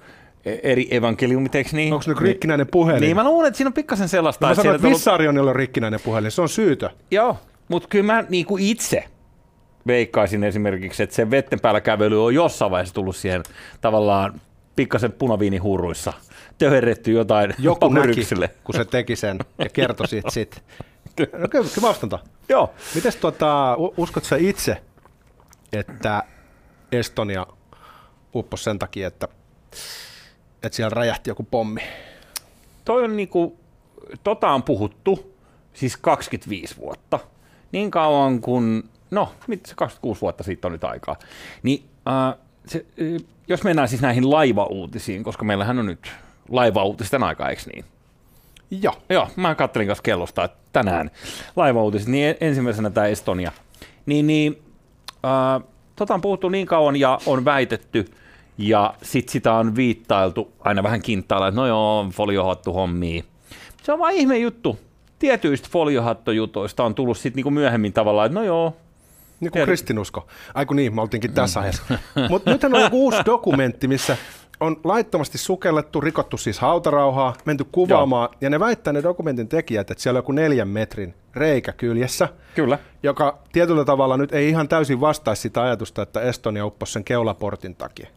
e- 0.46 0.58
eri 0.64 0.88
evankeliumit, 0.92 1.56
eikö 1.56 1.70
niin? 1.74 1.94
Onko 1.94 2.04
se 2.04 2.12
niin, 2.12 2.22
rikkinäinen 2.22 2.68
puhelin? 2.72 3.02
Niin, 3.02 3.16
mä 3.16 3.24
luulen, 3.24 3.48
että 3.48 3.58
siinä 3.58 3.70
on 3.70 3.74
pikkasen 3.74 4.10
sellaista. 4.10 4.46
No, 4.46 4.50
mä 4.50 4.56
sanon, 4.56 4.76
että 4.76 4.88
Vissarionilla 4.88 5.50
on 5.50 5.56
rikkinäinen 5.56 6.00
puhelin, 6.04 6.32
se 6.32 6.42
on 6.42 6.50
syytö. 6.50 6.90
Joo, 7.12 7.38
mutta 7.68 7.88
kyllä 7.88 8.06
mä 8.06 8.24
niin 8.30 8.46
kuin 8.46 8.64
itse 8.64 9.04
veikkaisin 9.88 10.44
esimerkiksi, 10.44 11.04
että 11.04 11.16
se 11.16 11.31
vetten 11.31 11.60
päällä 11.60 11.81
kävely 11.81 12.25
on 12.25 12.36
jossain 12.36 12.72
vaiheessa 12.72 12.95
tullut 12.95 13.16
siihen 13.16 13.44
tavallaan 13.81 14.42
pikkasen 14.75 15.12
punaviinihuuruissa 15.12 16.13
töherretty 16.57 17.12
jotain 17.12 17.54
Joku 17.60 17.89
näki, 17.89 18.22
kun 18.63 18.75
se 18.75 18.86
teki 18.86 19.16
sen 19.16 19.39
ja 19.57 19.69
kertoi 19.69 20.07
siitä 20.07 20.31
sit. 20.31 20.63
No, 21.19 21.25
kyllä, 21.28 21.48
kyllä 21.50 21.88
vastanta. 21.88 22.19
Joo. 22.50 22.74
Mites 22.95 23.16
tuota, 23.16 23.78
uskot 23.98 24.24
sä 24.24 24.36
itse, 24.36 24.81
että 25.74 26.24
Estonia 26.92 27.48
upposi 28.36 28.63
sen 28.63 28.80
takia, 28.80 29.07
että, 29.07 29.27
että 30.63 30.75
siellä 30.75 30.89
räjähti 30.89 31.30
joku 31.30 31.44
pommi? 31.44 31.81
Toi 32.86 33.04
on 33.04 33.18
niinku, 33.18 33.60
tota 34.24 34.50
on 34.50 34.63
puhuttu 34.63 35.36
siis 35.74 35.98
25 35.98 36.77
vuotta. 36.77 37.19
Niin 37.72 37.92
kauan 37.92 38.42
kuin, 38.42 38.89
no, 39.12 39.34
se 39.66 39.75
26 39.75 40.22
vuotta 40.22 40.44
siitä 40.44 40.68
on 40.68 40.72
nyt 40.72 40.84
aikaa. 40.84 41.16
Niin 41.63 41.84
äh, 42.08 42.40
se, 42.66 42.86
jos 43.48 43.63
mennään 43.63 43.88
siis 43.88 44.02
näihin 44.02 44.30
laivauutisiin, 44.30 45.24
koska 45.24 45.46
meillähän 45.46 45.80
on 45.80 45.86
nyt 45.86 46.12
laivauutisten 46.50 47.24
aika, 47.24 47.50
eikö 47.50 47.62
niin? 47.74 47.86
Joo. 48.72 48.94
Joo, 49.10 49.28
mä 49.36 49.56
kattelin 49.56 49.88
kanssa 49.88 50.04
kellosta, 50.04 50.44
että 50.44 50.58
tänään 50.74 51.12
laivauutiset, 51.56 52.08
niin 52.08 52.36
ensimmäisenä 52.42 52.90
tämä 52.90 53.08
Estonia. 53.08 53.52
Niin, 54.06 54.28
niin 54.28 54.62
äh, 55.25 55.63
tota 55.96 56.13
on 56.13 56.22
puhuttu 56.22 56.50
niin 56.50 56.68
kauan 56.68 56.96
ja 56.96 57.19
on 57.25 57.46
väitetty, 57.46 58.06
ja 58.58 58.94
sit 59.02 59.30
sitä 59.30 59.54
on 59.54 59.75
viittailtu 59.75 60.52
aina 60.60 60.84
vähän 60.84 61.02
kintaalla, 61.02 61.48
että 61.48 61.62
no 61.62 61.68
joo, 61.68 62.08
foliohattu 62.13 62.74
hommii. 62.74 63.25
Se 63.84 63.94
on 63.94 64.00
vaan 64.00 64.13
ihme 64.13 64.38
juttu. 64.38 64.80
Tietyistä 65.19 65.68
foliohattojutoista 65.72 66.84
on 66.84 66.96
tullut 66.96 67.18
sitten 67.18 67.36
niinku 67.36 67.52
myöhemmin 67.52 67.94
tavallaan, 67.94 68.25
että 68.25 68.40
no 68.40 68.46
joo, 68.46 68.78
niin 69.42 69.52
kuin 69.52 69.66
kristinusko. 69.66 70.28
Ai 70.54 70.66
kun 70.66 70.76
niin, 70.76 70.96
me 70.96 71.02
oltiinkin 71.02 71.34
tässä 71.34 71.60
aiheessa. 71.60 71.84
Mutta 72.30 72.52
nythän 72.52 72.76
on 72.76 72.82
joku 72.82 73.04
uusi 73.04 73.20
dokumentti, 73.26 73.88
missä 73.88 74.18
on 74.60 74.80
laittomasti 74.84 75.38
sukellettu, 75.38 76.02
rikottu 76.02 76.38
siis 76.38 76.60
hautarauhaa, 76.60 77.34
menty 77.46 77.66
kuvaamaan, 77.72 78.30
Joo. 78.32 78.38
ja 78.42 78.50
ne 78.50 78.60
väittää 78.60 78.94
ne 78.94 79.04
dokumentin 79.04 79.48
tekijät, 79.48 79.92
että 79.92 80.04
siellä 80.04 80.18
on 80.18 80.20
joku 80.20 80.32
neljän 80.32 80.68
metrin 80.68 81.14
reikä 81.36 81.72
kyljessä, 81.74 82.30
Kyllä. 82.56 82.80
joka 83.04 83.39
tietyllä 83.51 83.86
tavalla 83.86 84.18
nyt 84.18 84.34
ei 84.34 84.50
ihan 84.50 84.68
täysin 84.68 85.01
vastaisi 85.01 85.42
sitä 85.42 85.62
ajatusta, 85.62 86.01
että 86.01 86.22
Estonia 86.22 86.65
upposi 86.65 86.94
sen 86.94 87.04
keulaportin 87.04 87.75
takia. 87.75 88.08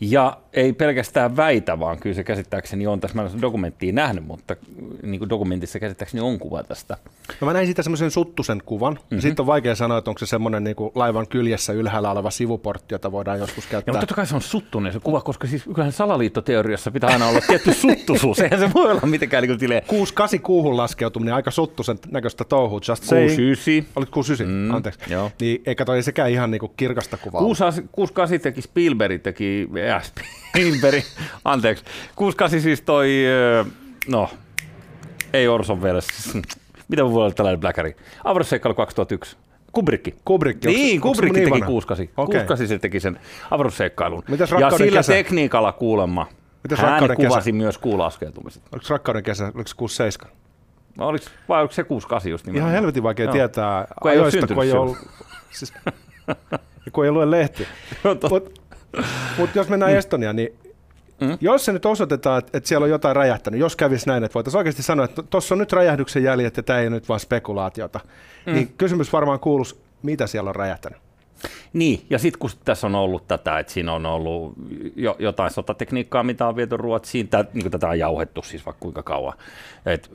Ja 0.00 0.36
ei 0.52 0.72
pelkästään 0.72 1.36
väitä, 1.36 1.78
vaan 1.78 1.98
kyllä 1.98 2.14
se 2.14 2.24
käsittääkseni 2.24 2.86
on, 2.86 3.00
tässä 3.00 3.16
mä 3.16 3.22
en 3.22 3.42
dokumenttia 3.42 3.92
nähnyt, 3.92 4.26
mutta 4.26 4.56
niin 5.02 5.18
kuin 5.18 5.28
dokumentissa 5.28 5.80
käsittääkseni 5.80 6.20
on 6.20 6.38
kuva 6.38 6.62
tästä. 6.62 6.96
No 7.40 7.46
mä 7.46 7.52
näin 7.52 7.66
siitä 7.66 7.82
semmoisen 7.82 8.10
suttusen 8.10 8.62
kuvan, 8.66 8.92
mm-hmm. 8.92 9.20
sitten 9.20 9.42
on 9.42 9.46
vaikea 9.46 9.74
sanoa, 9.74 9.98
että 9.98 10.10
onko 10.10 10.18
se 10.18 10.26
semmoinen 10.26 10.64
niin 10.64 10.76
kuin 10.76 10.92
laivan 10.94 11.26
kyljessä 11.26 11.72
ylhäällä 11.72 12.10
oleva 12.10 12.30
sivuportti, 12.30 12.94
jota 12.94 13.12
voidaan 13.12 13.38
joskus 13.38 13.66
käyttää. 13.66 13.92
Ja, 13.92 13.92
mutta 13.92 14.06
totta 14.06 14.14
kai 14.14 14.26
se 14.26 14.34
on 14.34 14.42
suttunen 14.42 14.92
se 14.92 15.00
kuva, 15.00 15.20
koska 15.20 15.46
siis 15.46 15.64
kyllähän 15.64 15.92
salaliittoteoriassa 15.92 16.90
pitää 16.90 17.10
aina 17.10 17.28
olla 17.28 17.40
tietty 17.46 17.74
suttusuus, 17.82 18.40
eihän 18.40 18.60
se 18.60 18.70
voi 18.74 18.90
olla 18.90 19.00
mitenkään 19.06 19.42
niin 19.42 19.58
kuin 19.86 20.06
6-8 20.38 20.40
kuuhun 20.42 20.76
laskeutuminen, 20.76 21.34
aika 21.34 21.50
suttusen 21.50 21.98
näköistä 22.10 22.44
touhua, 22.44 22.80
just 22.88 23.04
6-9. 23.04 23.84
Olit 23.96 24.08
6-9, 24.08 24.46
mm, 24.46 24.70
anteeksi. 24.74 25.00
Joo. 25.12 25.30
Niin 25.40 25.62
eikä 25.66 25.84
toi 25.84 26.02
sekään 26.02 26.30
ihan 26.30 26.50
niin 26.50 26.60
kuin 26.60 26.72
kirkasta 26.76 27.16
kuvaa. 27.16 27.42
6-8 27.42 27.44
teki 28.42 28.62
Spielberg, 28.62 29.22
teki 29.22 29.68
ja 29.88 30.00
Spielberg, 30.00 31.04
anteeksi. 31.44 31.84
68 32.16 32.60
siis 32.60 32.82
toi, 32.82 33.08
no, 34.08 34.30
ei 35.32 35.48
Orson 35.48 35.82
Welles. 35.82 36.06
Mitä 36.88 37.04
voi 37.04 37.22
olla 37.22 37.34
tällainen 37.34 37.60
Blackari? 37.60 37.96
Avaruusseikkailu 38.24 38.74
2001. 38.74 39.36
Kubrick. 39.72 40.16
Kubrick. 40.24 40.64
Niin, 40.64 41.00
Kubrick 41.00 41.36
niin 41.36 41.48
teki 41.52 41.60
68. 41.66 42.04
Okay. 42.16 42.46
68 42.46 42.68
se 42.68 42.78
teki 42.78 43.00
sen 43.00 43.20
avaruusseikkailun. 43.50 44.22
Ja 44.58 44.70
sillä 44.70 44.98
kesä? 44.98 45.12
tekniikalla 45.12 45.72
kuulemma 45.72 46.26
Mites 46.62 46.78
hän 46.78 47.16
kuvasi 47.16 47.52
kesä? 47.52 47.56
myös 47.56 47.78
kuulaskeutumiset. 47.78 48.62
Oliko 48.72 48.86
rakkauden 48.88 49.22
kesä, 49.22 49.44
oliko 49.44 49.68
se 49.68 49.76
67? 49.76 50.32
No, 50.96 51.06
oliko, 51.06 51.24
vai 51.48 51.60
oliko 51.60 51.74
se 51.74 51.84
68 51.84 52.30
just 52.30 52.46
nimenomaan? 52.46 52.70
Ihan 52.70 52.80
helvetin 52.80 53.02
vaikea 53.02 53.26
no. 53.26 53.32
tietää 53.32 53.86
kun 54.02 54.10
ei 54.10 54.18
ajoista, 54.18 54.46
kun 54.54 54.64
ei 54.64 54.72
ole, 54.72 54.96
siis, 55.50 55.72
kun 56.92 57.04
ei 57.04 57.10
lue 57.10 57.30
lehti. 57.30 57.66
Mut 58.04 58.60
jos 59.54 59.68
mennään 59.68 59.92
mm. 59.92 59.98
Estoniaan, 59.98 60.36
niin 60.36 60.58
Mm. 61.20 61.38
Jos 61.40 61.64
se 61.64 61.72
nyt 61.72 61.86
osoitetaan, 61.86 62.38
että, 62.38 62.58
että 62.58 62.68
siellä 62.68 62.84
on 62.84 62.90
jotain 62.90 63.16
räjähtänyt, 63.16 63.60
jos 63.60 63.76
kävisi 63.76 64.06
näin, 64.06 64.24
että 64.24 64.34
voitaisiin 64.34 64.58
oikeasti 64.58 64.82
sanoa, 64.82 65.04
että 65.04 65.22
tuossa 65.22 65.54
on 65.54 65.58
nyt 65.58 65.72
räjähdyksen 65.72 66.22
jäljet 66.22 66.56
ja 66.56 66.62
tämä 66.62 66.78
ei 66.78 66.86
ole 66.86 66.94
nyt 66.94 67.08
vain 67.08 67.20
spekulaatiota, 67.20 68.00
mm. 68.46 68.52
niin 68.52 68.74
kysymys 68.78 69.12
varmaan 69.12 69.40
kuuluisi, 69.40 69.80
mitä 70.02 70.26
siellä 70.26 70.48
on 70.48 70.56
räjähtänyt. 70.56 70.98
Niin, 71.72 72.06
ja 72.10 72.18
sitten 72.18 72.38
kun 72.38 72.50
tässä 72.64 72.86
on 72.86 72.94
ollut 72.94 73.28
tätä, 73.28 73.58
että 73.58 73.72
siinä 73.72 73.92
on 73.92 74.06
ollut 74.06 74.54
jo, 74.96 75.16
jotain 75.18 75.50
sotatekniikkaa, 75.50 76.22
mitä 76.22 76.48
on 76.48 76.56
viety 76.56 76.76
Ruotsiin, 76.76 77.28
tää, 77.28 77.44
niin 77.52 77.70
tätä 77.70 77.88
on 77.88 77.98
jauhettu 77.98 78.42
siis 78.42 78.66
vaikka 78.66 78.80
kuinka 78.80 79.02
kauan, 79.02 79.34
et, 79.86 80.10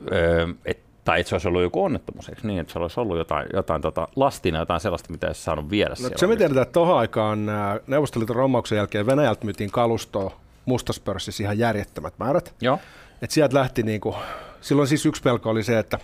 et, 0.64 0.78
tai 1.04 1.20
että 1.20 1.28
se 1.28 1.34
olisi 1.34 1.48
ollut 1.48 1.62
joku 1.62 1.84
onnettomuus, 1.84 2.28
eikö 2.28 2.40
niin, 2.44 2.60
että 2.60 2.72
se 2.72 2.78
olisi 2.78 3.00
ollut 3.00 3.18
jotain, 3.18 3.46
jotain 3.52 3.82
tota 3.82 4.08
lastina, 4.16 4.58
jotain 4.58 4.80
sellaista, 4.80 5.12
mitä 5.12 5.28
ei 5.28 5.34
saanut 5.34 5.70
viedä 5.70 5.94
no, 6.02 6.08
Se 6.16 6.26
me 6.26 6.36
tiedetään, 6.36 6.62
että 6.62 6.72
tuohon 6.72 6.98
aikaan 6.98 7.46
Neuvostoliiton 7.86 8.36
romauksen 8.36 8.76
jälkeen 8.76 9.06
Venäjältä 9.06 9.44
myytiin 9.44 9.70
kalustoa 9.70 10.40
mustaspörssissä 10.64 11.42
ihan 11.42 11.58
järjettömät 11.58 12.14
määrät. 12.18 12.54
Joo. 12.60 12.78
Et 13.22 13.30
sieltä 13.30 13.56
lähti, 13.56 13.82
niin 13.82 14.00
kuin, 14.00 14.16
silloin 14.60 14.88
siis 14.88 15.06
yksi 15.06 15.22
pelko 15.22 15.50
oli 15.50 15.62
se, 15.62 15.78
että 15.78 15.98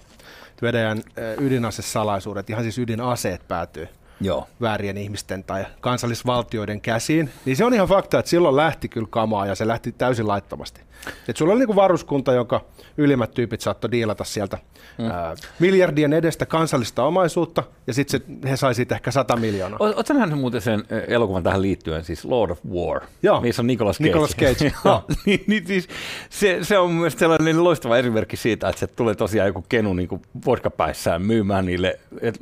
Venäjän 0.62 1.02
ydinasesalaisuudet, 1.40 2.50
ihan 2.50 2.62
siis 2.62 2.78
ydinaseet 2.78 3.49
päätyy 3.49 3.88
Joo. 4.20 4.48
väärien 4.60 4.96
ihmisten 4.96 5.44
tai 5.44 5.66
kansallisvaltioiden 5.80 6.80
käsiin, 6.80 7.30
niin 7.44 7.56
se 7.56 7.64
on 7.64 7.74
ihan 7.74 7.88
fakta, 7.88 8.18
että 8.18 8.30
silloin 8.30 8.56
lähti 8.56 8.88
kyllä 8.88 9.08
kamaa 9.10 9.46
ja 9.46 9.54
se 9.54 9.68
lähti 9.68 9.92
täysin 9.92 10.28
laittomasti. 10.28 10.80
Et 11.28 11.36
sulla 11.36 11.52
oli 11.52 11.66
niin 11.66 11.76
varuskunta, 11.76 12.32
jonka 12.32 12.60
ylimmät 12.96 13.30
tyypit 13.30 13.60
saattoi 13.60 13.90
diilata 13.90 14.24
sieltä 14.24 14.58
mm. 14.98 15.10
ää, 15.10 15.34
miljardien 15.58 16.12
edestä 16.12 16.46
kansallista 16.46 17.04
omaisuutta, 17.04 17.62
ja 17.86 17.94
sitten 17.94 18.20
he 18.48 18.56
sai 18.56 18.74
siitä 18.74 18.94
ehkä 18.94 19.10
100 19.10 19.36
miljoonaa. 19.36 19.76
Oletko 19.80 20.14
nähnyt 20.14 20.38
muuten 20.38 20.60
sen 20.60 20.84
elokuvan 21.08 21.42
tähän 21.42 21.62
liittyen, 21.62 22.04
siis 22.04 22.24
Lord 22.24 22.50
of 22.50 22.58
War, 22.70 23.00
Joo. 23.22 23.40
missä 23.40 23.62
on 23.62 23.66
Nicolas 23.66 23.98
Cage. 23.98 24.08
Nicolas 24.08 24.36
Cage. 24.36 24.72
niin, 25.26 25.44
niin, 25.46 25.66
siis 25.66 25.88
se, 26.30 26.58
se, 26.62 26.78
on 26.78 26.90
myös 26.90 27.12
sellainen 27.18 27.64
loistava 27.64 27.98
esimerkki 27.98 28.36
siitä, 28.36 28.68
että 28.68 28.80
se 28.80 28.86
tulee 28.86 29.14
tosiaan 29.14 29.46
joku 29.46 29.64
kenu 29.68 29.94
niin 29.94 30.08
vodkapäissään 30.46 31.22
myymään 31.22 31.66
niille, 31.66 32.00
että 32.20 32.40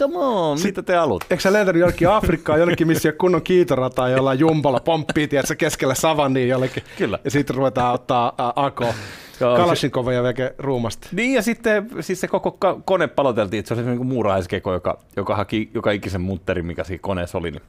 come 0.00 0.18
on, 0.18 0.58
mitä 0.64 0.82
te 0.82 0.96
haluatte? 0.96 1.13
Eikö 1.30 1.42
sä 1.42 1.52
lentänyt 1.52 1.80
jonnekin 1.80 2.08
Afrikkaan, 2.08 2.58
jonnekin 2.58 2.86
missä 2.86 3.12
kunnon 3.12 3.42
kiitorataa, 3.42 4.08
jolla 4.08 4.34
jumpalla 4.34 4.80
pomppii, 4.80 5.28
tiedätkö, 5.28 5.54
keskellä 5.54 5.94
savanniin 5.94 6.48
jollekin. 6.48 6.82
Kyllä. 6.98 7.18
Ja 7.24 7.30
sitten 7.30 7.56
ruvetaan 7.56 7.94
ottaa 7.94 8.34
ä, 8.40 8.52
ako. 8.56 8.94
Kalashnikova 9.38 10.12
ja 10.12 10.22
veke 10.22 10.54
ruumasta. 10.58 11.08
Niin 11.12 11.34
ja 11.34 11.42
sitten 11.42 11.90
siis 12.00 12.20
se 12.20 12.28
koko 12.28 12.58
kone 12.84 13.06
paloteltiin, 13.06 13.58
että 13.58 13.68
se 13.68 13.74
oli 13.74 13.84
se 13.84 13.90
niin 13.90 14.06
muurahaiskeko, 14.06 14.72
joka, 14.72 14.98
joka 15.16 15.36
haki 15.36 15.70
joka 15.74 15.90
ikisen 15.90 16.20
mutterin, 16.20 16.66
mikä 16.66 16.84
siinä 16.84 17.02
koneessa 17.02 17.38
oli. 17.38 17.50
Niin. 17.50 17.62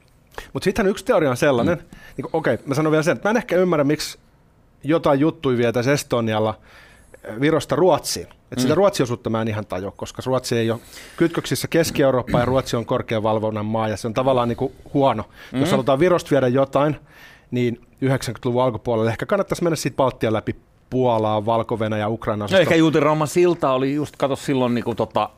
Mutta 0.52 0.64
sittenhän 0.64 0.90
yksi 0.90 1.04
teoria 1.04 1.30
on 1.30 1.36
sellainen, 1.36 1.78
mm. 1.78 1.98
niin 2.16 2.26
okei, 2.32 2.54
okay, 2.54 2.66
mä 2.66 2.74
sanon 2.74 2.92
vielä 2.92 3.02
sen, 3.02 3.16
että 3.16 3.28
mä 3.28 3.30
en 3.30 3.36
ehkä 3.36 3.56
ymmärrä, 3.56 3.84
miksi 3.84 4.18
jotain 4.84 5.20
juttuja 5.20 5.58
vietäisiin 5.58 5.94
Estonialla 5.94 6.54
Virosta 7.40 7.76
Ruotsiin. 7.76 8.26
Et 8.52 8.58
sitä 8.58 8.74
mm. 8.74 8.76
Ruotsiosuutta 8.76 9.30
mä 9.30 9.42
en 9.42 9.48
ihan 9.48 9.66
tajua, 9.66 9.90
koska 9.90 10.22
Ruotsi 10.26 10.58
ei 10.58 10.70
ole 10.70 10.80
kytköksissä 11.16 11.68
Keski-Eurooppaan 11.68 12.42
ja 12.42 12.44
Ruotsi 12.44 12.76
on 12.76 12.86
korkean 12.86 13.22
valvonnan 13.22 13.66
maa 13.66 13.88
ja 13.88 13.96
se 13.96 14.06
on 14.06 14.14
tavallaan 14.14 14.48
niin 14.48 14.56
kuin 14.56 14.72
huono. 14.94 15.24
Mm. 15.52 15.60
Jos 15.60 15.70
halutaan 15.70 15.98
Virosta 15.98 16.30
viedä 16.30 16.48
jotain, 16.48 16.96
niin 17.50 17.80
90-luvun 18.04 18.62
alkupuolella 18.62 19.10
ehkä 19.10 19.26
kannattaisi 19.26 19.62
mennä 19.62 19.76
siitä 19.76 19.96
Baltian 19.96 20.32
läpi 20.32 20.56
Puolaa, 20.90 21.46
valko 21.46 21.78
ja 21.98 22.08
Ukraina. 22.08 22.46
No 22.50 22.58
ehkä 22.58 22.74
Juutirauman 22.74 23.28
silta 23.28 23.72
oli 23.72 23.94
just, 23.94 24.16
kato 24.16 24.36
silloin 24.36 24.74
niin 24.74 24.84
kuin, 24.84 24.96
tota, 24.96 25.30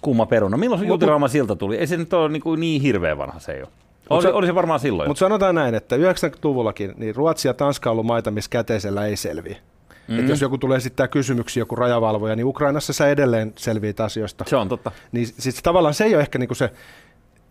kuuma 0.00 0.26
peruna. 0.26 0.56
Milloin 0.56 0.80
se 0.80 0.86
Juutirauman 0.86 1.28
silta 1.28 1.56
tuli? 1.56 1.76
Ei 1.76 1.86
se 1.86 1.96
nyt 1.96 2.12
ole 2.12 2.28
niin, 2.28 2.42
kuin, 2.42 2.60
niin 2.60 2.82
hirveän 2.82 3.18
vanha 3.18 3.38
se 3.38 3.52
ei 3.52 3.62
ole. 3.62 3.68
Oli, 4.10 4.22
se, 4.22 4.28
oli 4.28 4.46
se 4.46 4.54
varmaan 4.54 4.80
silloin. 4.80 5.10
Mutta 5.10 5.18
sanotaan 5.18 5.54
näin, 5.54 5.74
että 5.74 5.96
90-luvullakin 5.96 6.94
niin 6.96 7.14
Ruotsi 7.14 7.48
ja 7.48 7.54
Tanska 7.54 7.90
on 7.90 7.92
ollut 7.92 8.06
maita, 8.06 8.30
missä 8.30 8.50
käteisellä 8.50 9.06
ei 9.06 9.16
selviä. 9.16 9.56
Mm-hmm. 10.08 10.22
Et 10.22 10.28
jos 10.28 10.40
joku 10.40 10.58
tulee 10.58 10.76
esittää 10.76 11.08
kysymyksiä, 11.08 11.60
joku 11.60 11.76
rajavalvoja, 11.76 12.36
niin 12.36 12.46
Ukrainassa 12.46 12.92
sä 12.92 13.08
edelleen 13.08 13.52
selviät 13.56 14.00
asioista. 14.00 14.44
Se 14.46 14.56
on 14.56 14.68
totta. 14.68 14.92
Niin 15.12 15.26
siis 15.26 15.62
tavallaan 15.62 15.94
se 15.94 16.04
ei 16.04 16.14
ole 16.14 16.22
ehkä 16.22 16.38
niinku 16.38 16.54
se 16.54 16.70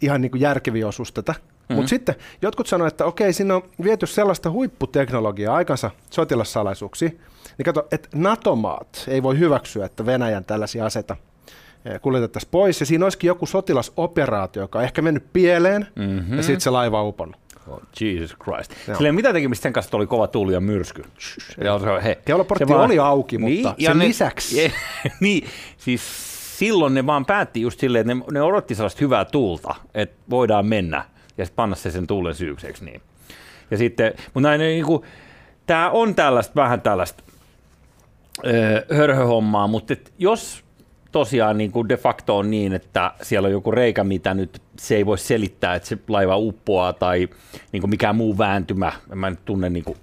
ihan 0.02 0.22
niinku 0.22 0.38
järkevi 0.38 0.84
osuus 0.84 1.12
tätä. 1.12 1.32
Mm-hmm. 1.32 1.76
Mutta 1.76 1.90
sitten 1.90 2.16
jotkut 2.42 2.68
sanoivat, 2.68 2.94
että 2.94 3.06
okei, 3.06 3.34
siinä 3.34 3.56
on 3.56 3.62
viety 3.84 4.06
sellaista 4.06 4.52
huipputeknologiaa 4.52 5.56
aikansa 5.56 5.92
sotilassalaisuuksia, 6.10 7.10
niin 7.58 7.66
kato, 7.66 7.88
että 7.92 8.10
NATO-maat 8.16 9.04
ei 9.08 9.24
voi 9.24 9.40
hyväksyä, 9.40 9.86
että 9.86 10.06
Venäjän 10.06 10.46
tällaisia 10.46 10.86
aseita 10.86 11.16
eh, 11.86 12.02
kuljetettaisiin 12.02 12.52
pois, 12.52 12.80
ja 12.80 12.86
siinä 12.86 13.06
olisikin 13.06 13.28
joku 13.28 13.46
sotilasoperaatio, 13.46 14.62
joka 14.62 14.80
on 14.80 14.86
ehkä 14.86 15.02
mennyt 15.02 15.34
pieleen, 15.34 15.88
mm-hmm. 15.96 16.38
ja 16.38 16.44
sitten 16.44 16.62
se 16.62 16.70
laiva 16.70 17.02
on 17.02 17.08
uponnut. 17.08 17.47
Oh, 17.68 17.82
Jesus 18.02 18.38
Christ. 18.44 18.74
Silleen 18.96 19.16
mitä 19.16 19.34
tekemistä 19.34 19.64
sen 19.64 19.74
kanssa, 19.74 19.98
oli 19.98 20.08
kova 20.08 20.28
tuuli 20.28 20.54
ja 20.54 20.62
myrsky. 20.62 21.04
Ja 21.64 21.80
se, 21.80 21.86
he, 22.04 22.18
Kelloportti 22.26 22.68
vaan, 22.68 22.86
oli 22.86 23.00
auki, 23.00 23.38
niin, 23.38 23.68
mutta 23.68 23.84
sen 23.86 23.98
ne, 23.98 24.06
lisäksi. 24.08 24.64
Je, 24.64 24.72
niin, 25.20 25.48
siis 25.78 26.02
silloin 26.60 26.94
ne 26.94 27.06
vaan 27.06 27.26
päätti 27.26 27.62
just 27.62 27.80
silleen, 27.80 28.10
että 28.10 28.26
ne, 28.26 28.40
ne 28.40 28.42
odotti 28.42 28.76
sellaista 28.76 29.00
hyvää 29.02 29.26
tuulta, 29.26 29.76
että 29.94 30.16
voidaan 30.30 30.66
mennä 30.66 31.06
ja 31.38 31.46
sitten 31.46 31.56
panna 31.56 31.76
se 31.76 31.92
sen 31.92 32.08
tuulen 32.08 32.36
syykseksi. 32.36 32.86
Niin. 32.86 33.02
Ja 33.72 33.78
sitten, 33.78 34.14
mutta 34.34 34.50
näin, 34.50 34.60
niin 34.60 34.86
kuin, 34.86 35.04
tämä 35.66 35.90
on 35.90 36.16
tällaista, 36.16 36.56
vähän 36.56 36.82
tällaista 36.82 37.24
öö, 38.46 38.86
hörhöhommaa, 38.96 39.68
mutta 39.68 39.94
et 39.94 40.14
jos 40.18 40.64
tosiaan 41.12 41.58
niin 41.58 41.72
kuin 41.72 41.90
de 41.90 41.98
facto 41.98 42.38
on 42.38 42.52
niin, 42.52 42.74
että 42.74 43.12
siellä 43.22 43.46
on 43.46 43.52
joku 43.52 43.72
reikä, 43.72 44.04
mitä 44.04 44.34
nyt 44.34 44.62
se 44.80 44.96
ei 44.96 45.06
voi 45.06 45.18
selittää, 45.18 45.76
että 45.76 45.90
se 45.90 45.98
laiva 46.08 46.38
uppoaa 46.38 46.94
tai 46.94 47.30
niin 47.72 47.82
kuin 47.82 47.90
mikään 47.90 48.16
muu 48.16 48.38
vääntymä. 48.38 48.92
Mä 49.16 49.30
nyt 49.30 49.46
tunne 49.46 49.70
niin 49.70 49.84
kuin, 49.84 49.98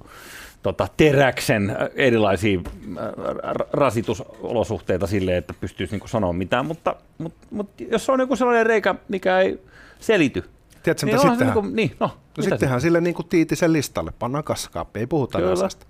tota, 0.63 0.89
teräksen 0.97 1.77
erilaisia 1.95 2.61
rasitusolosuhteita 3.73 5.07
sille, 5.07 5.37
että 5.37 5.55
pystyisi 5.61 5.93
niin 5.93 6.01
kuin 6.01 6.11
sanoa 6.11 6.33
mitään, 6.33 6.67
mutta, 6.67 6.97
mutta, 7.19 7.47
mutta 7.51 7.85
jos 7.91 8.11
on 8.11 8.21
joku 8.21 8.37
sellainen 8.37 8.67
reikä, 8.67 8.95
mikä 9.09 9.41
ei 9.41 9.61
selity, 10.01 10.45
Tiedätkö, 10.85 11.07
niin, 11.07 11.21
sitten 11.21 11.39
niin, 11.39 11.53
kuin, 11.53 11.77
niin, 11.77 11.97
no, 12.01 12.11
no 12.37 12.43
sittenhän 12.43 12.81
sille 12.81 13.01
niin 13.01 13.15
kuin 13.15 13.29
Tiitisen 13.29 13.73
listalle, 13.73 14.13
pannaan 14.19 14.45
kaskaappi, 14.45 15.01
ei 15.01 15.07
puhuta 15.07 15.53
asiasta. 15.53 15.87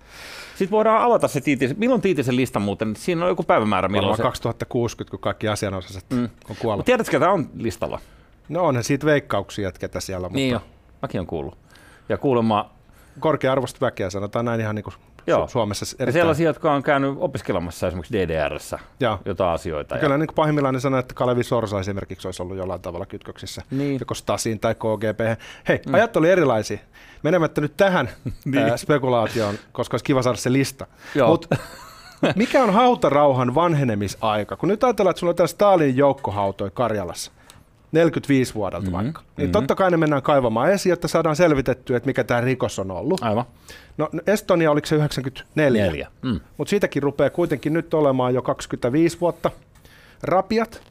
Sitten 0.49 0.71
voidaan 0.71 1.03
avata 1.03 1.27
se 1.27 1.41
Tiitisen, 1.41 1.77
milloin 1.79 2.01
Tiitisen 2.01 2.35
lista 2.35 2.59
muuten, 2.59 2.95
siinä 2.95 3.23
on 3.23 3.29
joku 3.29 3.43
päivämäärä. 3.43 3.87
Milloin 3.87 4.17
se... 4.17 4.23
2060, 4.23 5.11
kun 5.11 5.19
kaikki 5.19 5.47
asianosaiset 5.47 6.05
mm. 6.09 6.29
on 6.49 6.55
kuollut. 6.59 6.85
Tiedätkö, 6.85 7.11
ketä 7.11 7.31
on 7.31 7.49
listalla? 7.57 7.99
No 8.49 8.65
onhan 8.65 8.83
siitä 8.83 9.05
veikkauksia, 9.05 9.67
että 9.67 9.79
ketä 9.79 9.99
siellä 9.99 10.27
on. 10.27 10.33
Niin 10.33 10.53
mutta... 10.53 10.67
jo, 10.67 10.97
mäkin 11.01 11.21
on 11.21 11.27
kuullut. 11.27 11.57
Ja 12.09 12.17
kuulemma... 12.17 12.75
Korkea-arvoista 13.19 13.81
väkeä, 13.81 14.09
sanotaan 14.09 14.45
näin 14.45 14.61
ihan 14.61 14.75
niin 14.75 14.83
kuin 14.83 14.93
Joo. 15.27 15.47
Suomessa. 15.47 15.85
Erittäin... 15.85 16.07
Ja 16.07 16.11
sellaisia, 16.11 16.49
jotka 16.49 16.73
on 16.73 16.83
käynyt 16.83 17.15
opiskelemassa 17.17 17.87
esimerkiksi 17.87 18.13
DDRssä 18.13 18.79
Joo. 18.99 19.19
jotain 19.25 19.53
asioita. 19.53 19.95
Ja 19.95 20.01
kyllä 20.01 20.13
ja... 20.13 20.17
niin 20.17 20.27
kuin 20.27 20.35
pahimmillaan 20.35 20.73
ne 20.73 20.79
sanoo, 20.79 20.99
että 20.99 21.13
Kalevi 21.13 21.43
Sorsa 21.43 21.79
esimerkiksi 21.79 22.27
olisi 22.27 22.41
ollut 22.41 22.57
jollain 22.57 22.81
tavalla 22.81 23.05
kytköksissä, 23.05 23.61
niin. 23.71 23.99
joko 23.99 24.13
Stasiin 24.13 24.59
tai 24.59 24.75
KGP. 24.75 25.39
Hei, 25.67 25.81
mm. 25.87 25.93
ajat 25.93 26.17
oli 26.17 26.29
erilaisia. 26.29 26.77
Menemättä 27.23 27.61
nyt 27.61 27.77
tähän 27.77 28.09
niin. 28.45 28.69
äh, 28.69 28.75
spekulaatioon, 28.75 29.55
koska 29.71 29.95
olisi 29.95 30.05
kiva 30.05 30.21
saada 30.21 30.37
se 30.37 30.51
lista. 30.51 30.87
Mutta 31.27 31.55
mikä 32.35 32.63
on 32.63 32.73
hautarauhan 32.73 33.55
vanhenemisaika? 33.55 34.55
Kun 34.55 34.69
nyt 34.69 34.83
ajatellaan, 34.83 35.11
että 35.11 35.19
sulla 35.19 35.31
on 35.31 35.35
tämä 35.35 35.47
Stalin 35.47 35.97
joukkohautoi 35.97 36.71
Karjalassa, 36.73 37.31
45 37.95 38.55
vuodelta 38.55 38.85
mm-hmm. 38.85 39.03
vaikka. 39.03 39.21
Niin 39.21 39.29
mm-hmm. 39.37 39.51
totta 39.51 39.75
kai 39.75 39.91
ne 39.91 39.97
mennään 39.97 40.21
kaivamaan 40.21 40.71
esiin, 40.71 40.91
jotta 40.91 41.07
saadaan 41.07 41.35
selvitettyä, 41.35 41.97
että 41.97 42.07
mikä 42.07 42.23
tämä 42.23 42.41
rikos 42.41 42.79
on 42.79 42.91
ollut. 42.91 43.23
Aivan. 43.23 43.45
No 43.97 44.09
Estonia 44.27 44.71
oliko 44.71 44.87
se 44.87 44.95
94? 44.95 46.07
Mm. 46.21 46.39
Mutta 46.57 46.69
siitäkin 46.69 47.03
rupeaa 47.03 47.29
kuitenkin 47.29 47.73
nyt 47.73 47.93
olemaan 47.93 48.33
jo 48.33 48.41
25 48.41 49.21
vuotta 49.21 49.51
rapiat. 50.23 50.81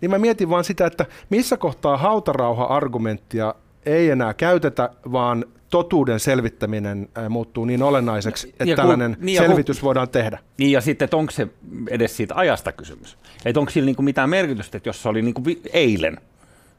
Niin 0.00 0.10
mä 0.10 0.18
mietin 0.18 0.50
vaan 0.50 0.64
sitä, 0.64 0.86
että 0.86 1.06
missä 1.30 1.56
kohtaa 1.56 1.96
hautarauha-argumenttia 1.96 3.54
ei 3.86 4.10
enää 4.10 4.34
käytetä, 4.34 4.90
vaan 5.12 5.44
totuuden 5.70 6.20
selvittäminen 6.20 7.08
muuttuu 7.28 7.64
niin 7.64 7.82
olennaiseksi, 7.82 8.48
että 8.48 8.64
ja 8.64 8.76
kun, 8.76 8.82
tällainen 8.82 9.16
niin 9.20 9.38
selvitys 9.38 9.80
kun, 9.80 9.86
voidaan 9.86 10.08
tehdä. 10.08 10.38
Niin 10.58 10.72
ja 10.72 10.80
sitten, 10.80 11.04
että 11.04 11.16
onko 11.16 11.32
se 11.32 11.48
edes 11.90 12.16
siitä 12.16 12.34
ajasta 12.36 12.72
kysymys? 12.72 13.18
Että 13.44 13.60
onko 13.60 13.72
sillä 13.72 13.86
niinku 13.86 14.02
mitään 14.02 14.30
merkitystä, 14.30 14.76
että 14.76 14.88
jos 14.88 15.02
se 15.02 15.08
oli 15.08 15.22
niinku 15.22 15.44
vi- 15.44 15.60
eilen, 15.72 16.20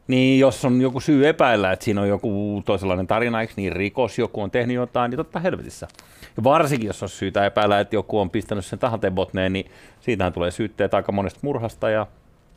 niin 0.07 0.39
jos 0.39 0.65
on 0.65 0.81
joku 0.81 0.99
syy 0.99 1.27
epäillä, 1.27 1.71
että 1.71 1.85
siinä 1.85 2.01
on 2.01 2.07
joku 2.07 2.61
toisenlainen 2.65 3.07
tarina, 3.07 3.41
eikö 3.41 3.53
niin 3.57 3.73
rikos, 3.73 4.19
joku 4.19 4.41
on 4.41 4.51
tehnyt 4.51 4.75
jotain, 4.75 5.09
niin 5.09 5.17
totta 5.17 5.39
helvetissä. 5.39 5.87
Ja 6.37 6.43
varsinkin, 6.43 6.87
jos 6.87 7.03
on 7.03 7.09
syytä 7.09 7.45
epäillä, 7.45 7.79
että 7.79 7.95
joku 7.95 8.19
on 8.19 8.29
pistänyt 8.29 8.65
sen 8.65 8.79
tahatebotneen, 8.79 9.53
niin 9.53 9.71
siitähän 10.01 10.33
tulee 10.33 10.51
syytteet 10.51 10.93
aika 10.93 11.11
monesta 11.11 11.39
murhasta 11.43 11.89
ja 11.89 12.07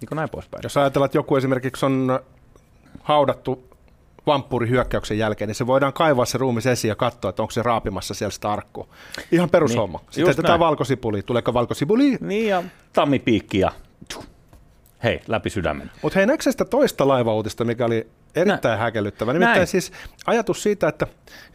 niin 0.00 0.08
kuin 0.08 0.16
näin 0.16 0.28
poispäin. 0.28 0.60
Jos 0.62 0.76
ajatellaan, 0.76 1.06
että 1.06 1.18
joku 1.18 1.36
esimerkiksi 1.36 1.86
on 1.86 2.20
haudattu 3.02 3.68
vamppuurihyökkäyksen 4.26 5.18
jälkeen, 5.18 5.48
niin 5.48 5.54
se 5.54 5.66
voidaan 5.66 5.92
kaivaa 5.92 6.24
se 6.24 6.38
ruumis 6.38 6.66
esiin 6.66 6.88
ja 6.88 6.94
katsoa, 6.94 7.28
että 7.28 7.42
onko 7.42 7.50
se 7.50 7.62
raapimassa 7.62 8.14
siellä 8.14 8.30
sitä 8.30 8.52
arkkua. 8.52 8.88
Ihan 9.32 9.50
perushomma. 9.50 9.98
Niin, 9.98 10.14
Sitten 10.14 10.36
tätä 10.36 10.58
valkosipuli. 10.58 11.22
Tuleeko 11.22 11.54
valkosipuli? 11.54 12.18
Niin 12.20 12.48
ja 12.48 12.62
tammipiikki 12.92 13.58
ja 13.58 13.72
hei, 15.04 15.20
läpi 15.28 15.50
sydämen. 15.50 15.90
Mutta 16.02 16.18
hei, 16.18 16.26
näetkö 16.26 16.50
sitä 16.50 16.64
toista 16.64 17.08
laivauutista, 17.08 17.64
mikä 17.64 17.84
oli 17.84 18.06
erittäin 18.34 18.78
Nä. 18.78 18.84
häkellyttävä? 18.84 19.32
Nimittäin 19.32 19.56
Näin. 19.56 19.66
siis 19.66 19.92
ajatus 20.26 20.62
siitä, 20.62 20.88
että, 20.88 21.06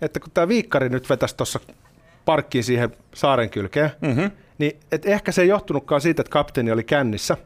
että 0.02 0.20
kun 0.20 0.32
tämä 0.34 0.48
viikkari 0.48 0.90
nyt 0.90 1.10
vetäisi 1.10 1.38
tuossa 1.38 1.60
parkkiin 2.26 2.64
siihen 2.64 2.96
saaren 3.14 3.50
kylkeen, 3.50 3.92
mm-hmm. 4.02 4.32
niin 4.58 4.80
et 4.92 5.06
ehkä 5.06 5.32
se 5.32 5.42
ei 5.42 5.48
johtunutkaan 5.48 6.02
siitä, 6.02 6.22
että 6.22 6.32
kapteeni 6.32 6.72
oli 6.72 6.84
kännissä, 6.84 7.38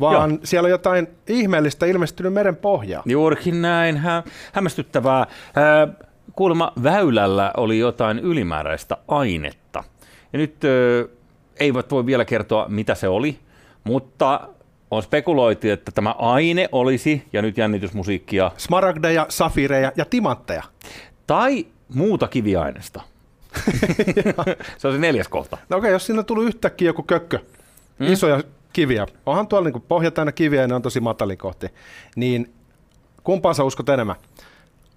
vaan 0.00 0.30
Joo. 0.30 0.38
siellä 0.44 0.66
on 0.66 0.70
jotain 0.70 1.08
ihmeellistä 1.26 1.86
ilmestynyt 1.86 2.32
meren 2.32 2.56
pohjaa. 2.56 3.02
Juurikin 3.06 3.62
näin, 3.62 3.96
hä- 3.96 4.22
hämmästyttävää. 4.52 5.20
Äh, 5.20 6.06
kuulemma 6.32 6.72
väylällä 6.82 7.52
oli 7.56 7.78
jotain 7.78 8.18
ylimääräistä 8.18 8.96
ainetta. 9.08 9.84
Ja 10.32 10.38
nyt 10.38 10.56
äh, 10.64 11.16
eivät 11.60 11.90
voi 11.90 12.06
vielä 12.06 12.24
kertoa, 12.24 12.66
mitä 12.68 12.94
se 12.94 13.08
oli, 13.08 13.38
mutta 13.84 14.48
on 14.96 15.02
spekuloitu, 15.02 15.68
että 15.68 15.92
tämä 15.92 16.10
aine 16.18 16.68
olisi, 16.72 17.22
ja 17.32 17.42
nyt 17.42 17.58
jännitysmusiikkia, 17.58 18.50
Smaragdeja, 18.56 19.26
safireja 19.28 19.92
ja 19.96 20.04
timantteja. 20.04 20.62
tai 21.26 21.66
muuta 21.94 22.28
kiviainesta. 22.28 23.00
se 24.78 24.88
on 24.88 24.94
se 24.94 24.98
neljäs 24.98 25.28
kohta. 25.28 25.58
No 25.68 25.76
okei, 25.76 25.92
jos 25.92 26.06
siinä 26.06 26.22
tullut 26.22 26.44
yhtäkkiä 26.44 26.88
joku 26.88 27.02
kökkö, 27.02 27.38
mm. 27.98 28.12
isoja 28.12 28.42
kiviä, 28.72 29.06
onhan 29.26 29.48
tuolla 29.48 29.70
niin 29.70 29.82
pohja 29.88 30.10
täynnä 30.10 30.32
kiviä 30.32 30.60
ja 30.60 30.68
ne 30.68 30.74
on 30.74 30.82
tosi 30.82 31.00
matali 31.00 31.36
kohti, 31.36 31.66
niin 32.16 32.54
kumpaan 33.24 33.54
sä 33.54 33.64
uskot 33.64 33.88
enemmän? 33.88 34.16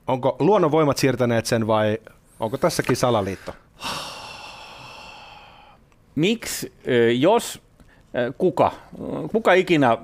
Onko 0.08 0.36
luonnonvoimat 0.40 0.98
siirtäneet 0.98 1.46
sen 1.46 1.68
vai 1.68 1.98
onko 2.40 2.58
tässäkin 2.58 2.96
salaliitto? 2.96 3.54
Miksi, 6.16 6.74
jos 7.20 7.62
kuka, 8.38 8.72
kuka 9.32 9.54
ikinä 9.54 9.98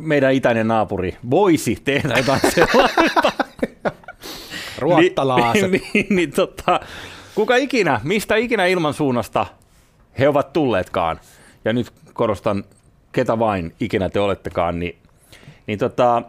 meidän 0.00 0.32
itäinen 0.34 0.68
naapuri 0.68 1.16
voisi 1.30 1.78
tehdä 1.84 2.14
jotain 2.16 2.40
sellaista, 2.54 3.32
Ruottalaaset. 4.78 5.70
niin, 5.70 5.82
niin, 5.94 6.06
niin 6.10 6.32
tota, 6.32 6.80
kuka 7.34 7.56
ikinä, 7.56 8.00
mistä 8.04 8.36
ikinä 8.36 8.66
ilman 8.66 8.94
suunnasta 8.94 9.46
he 10.18 10.28
ovat 10.28 10.52
tulleetkaan, 10.52 11.20
ja 11.64 11.72
nyt 11.72 11.92
korostan, 12.12 12.64
ketä 13.12 13.38
vain 13.38 13.74
ikinä 13.80 14.08
te 14.08 14.20
olettekaan, 14.20 14.78
niin, 14.78 14.96
niin 15.66 15.78
tota, 15.78 16.22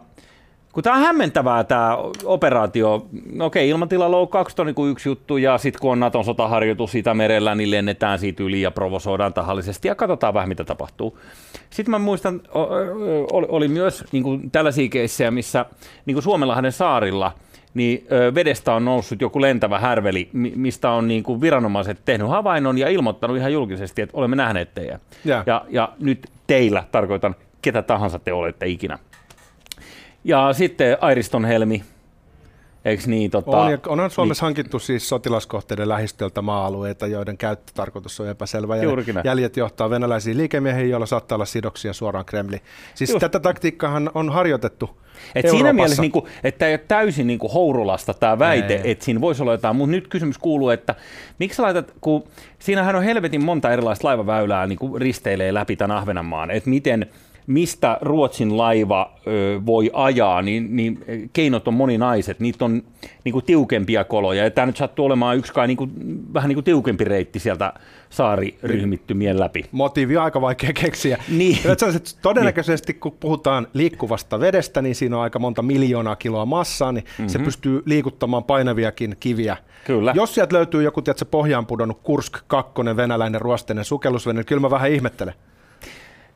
kun 0.74 0.82
tämä 0.82 0.96
on 0.96 1.02
hämmentävää 1.02 1.64
tämä 1.64 1.98
operaatio, 2.24 3.06
no 3.32 3.46
okei, 3.46 3.68
ilmatilaloukkaukset 3.68 4.60
on 4.60 4.66
niinku 4.66 4.86
yksi 4.86 5.08
juttu, 5.08 5.36
ja 5.36 5.58
sitten 5.58 5.80
kun 5.80 5.92
on 5.92 6.00
Naton 6.00 6.24
sotaharjoitus 6.24 6.94
Itämerellä, 6.94 7.54
niin 7.54 7.70
lennetään 7.70 8.18
siitä 8.18 8.42
yli 8.42 8.60
ja 8.60 8.70
provosoidaan 8.70 9.34
tahallisesti, 9.34 9.88
ja 9.88 9.94
katsotaan 9.94 10.34
vähän, 10.34 10.48
mitä 10.48 10.64
tapahtuu. 10.64 11.18
Sitten 11.70 11.90
mä 11.90 11.98
muistan, 11.98 12.40
oli, 13.32 13.46
oli 13.48 13.68
myös 13.68 14.04
niinku 14.12 14.40
tällaisia 14.52 14.88
keissejä, 14.88 15.30
missä 15.30 15.66
niinku 16.06 16.22
Suomenlahden 16.22 16.72
saarilla, 16.72 17.32
niin 17.74 18.06
vedestä 18.34 18.74
on 18.74 18.84
noussut 18.84 19.20
joku 19.20 19.40
lentävä 19.40 19.78
härveli, 19.78 20.28
mi- 20.32 20.52
mistä 20.56 20.90
on 20.90 21.08
niinku 21.08 21.40
viranomaiset 21.40 21.98
tehnyt 22.04 22.28
havainnon 22.28 22.78
ja 22.78 22.88
ilmoittanut 22.88 23.36
ihan 23.36 23.52
julkisesti, 23.52 24.02
että 24.02 24.16
olemme 24.16 24.36
nähneet 24.36 24.74
teidän. 24.74 25.00
Ja, 25.46 25.64
ja 25.68 25.92
nyt 26.00 26.28
teillä 26.46 26.84
tarkoitan 26.92 27.34
ketä 27.62 27.82
tahansa 27.82 28.18
te 28.18 28.32
olette 28.32 28.66
ikinä. 28.66 28.98
Ja 30.24 30.52
sitten 30.52 30.98
Airiston 31.00 31.44
helmi, 31.44 31.82
eikö 32.84 33.02
niin? 33.06 33.30
Tota, 33.30 33.50
On, 33.50 33.78
onhan 33.88 34.10
Suomessa 34.10 34.46
hankittu 34.46 34.78
siis 34.78 35.08
sotilaskohteiden 35.08 35.88
lähistöltä 35.88 36.42
maa-alueita, 36.42 37.06
joiden 37.06 37.38
käyttötarkoitus 37.38 38.20
on 38.20 38.28
epäselvä. 38.28 38.76
Ja 38.76 38.82
Juurikin 38.82 39.20
jäljet 39.24 39.56
johtaa 39.56 39.90
venäläisiin 39.90 40.36
liikemiehiin, 40.36 40.90
joilla 40.90 41.06
saattaa 41.06 41.36
olla 41.36 41.44
sidoksia 41.44 41.92
suoraan 41.92 42.24
Kremliin. 42.24 42.62
Siis 42.94 43.10
Just. 43.10 43.20
tätä 43.20 43.40
taktiikkaahan 43.40 44.10
on 44.14 44.30
harjoitettu 44.30 44.90
Et 45.34 45.50
siinä 45.50 45.72
mielessä, 45.72 46.02
niin 46.02 46.12
kuin, 46.12 46.24
että 46.44 46.66
ei 46.66 46.72
ole 46.72 46.78
täysin 46.88 47.26
niin 47.26 47.38
kuin 47.38 47.52
hourulasta 47.52 48.14
tämä 48.14 48.38
väite, 48.38 48.74
Ei. 48.74 48.90
että 48.90 49.04
siinä 49.04 49.20
voisi 49.20 49.42
olla 49.42 49.52
jotain, 49.52 49.76
mutta 49.76 49.90
nyt 49.90 50.08
kysymys 50.08 50.38
kuuluu, 50.38 50.70
että 50.70 50.94
miksi 51.38 51.62
laitat, 51.62 51.92
kun 52.00 52.24
siinähän 52.58 52.96
on 52.96 53.02
helvetin 53.02 53.44
monta 53.44 53.72
erilaista 53.72 54.08
laivaväylää 54.08 54.66
niin 54.66 54.78
kuin 54.78 55.00
risteilee 55.00 55.54
läpi 55.54 55.76
tämän 55.76 55.96
Ahvenanmaan, 55.96 56.50
että 56.50 56.70
miten 56.70 57.06
mistä 57.46 57.98
Ruotsin 58.00 58.56
laiva 58.56 59.12
ö, 59.26 59.60
voi 59.66 59.90
ajaa, 59.92 60.42
niin, 60.42 60.76
niin 60.76 61.04
keinot 61.32 61.68
on 61.68 61.74
moninaiset, 61.74 62.40
niitä 62.40 62.64
on 62.64 62.82
niin 63.24 63.32
kuin 63.32 63.44
tiukempia 63.44 64.04
koloja, 64.04 64.44
ja 64.44 64.50
tämä 64.50 64.66
nyt 64.66 64.76
sattuu 64.76 65.04
olemaan 65.04 65.36
yksi 65.36 65.52
kai 65.52 65.66
niin 65.66 65.76
kuin, 65.76 65.90
vähän 66.34 66.48
niin 66.48 66.56
kuin 66.56 66.64
tiukempi 66.64 67.04
reitti 67.04 67.38
sieltä 67.38 67.72
saariryhmittymien 68.10 69.40
läpi. 69.40 69.64
motiivi 69.72 70.16
on 70.16 70.24
aika 70.24 70.40
vaikea 70.40 70.72
keksiä. 70.72 71.18
Niin. 71.28 71.58
Todennäköisesti 72.22 72.94
kun 72.94 73.12
puhutaan 73.20 73.66
liikkuvasta 73.72 74.40
vedestä, 74.40 74.82
niin 74.82 74.94
siinä 74.94 75.16
on 75.16 75.22
aika 75.22 75.38
monta 75.38 75.62
miljoonaa 75.62 76.16
kiloa 76.16 76.46
massaa, 76.46 76.92
niin 76.92 77.04
mm-hmm. 77.04 77.28
se 77.28 77.38
pystyy 77.38 77.82
liikuttamaan 77.86 78.44
painaviakin 78.44 79.16
kiviä. 79.20 79.56
Kyllä. 79.86 80.12
Jos 80.16 80.34
sieltä 80.34 80.56
löytyy 80.56 80.82
joku 80.82 81.02
tiedätkö, 81.02 81.24
pohjaan 81.24 81.66
pudonnut 81.66 82.00
Kursk 82.02 82.38
2 82.46 82.72
venäläinen 82.96 83.40
ruosteinen 83.40 83.84
sukellusvene, 83.84 84.38
niin 84.38 84.46
kyllä 84.46 84.60
mä 84.60 84.70
vähän 84.70 84.90
ihmettelen. 84.90 85.34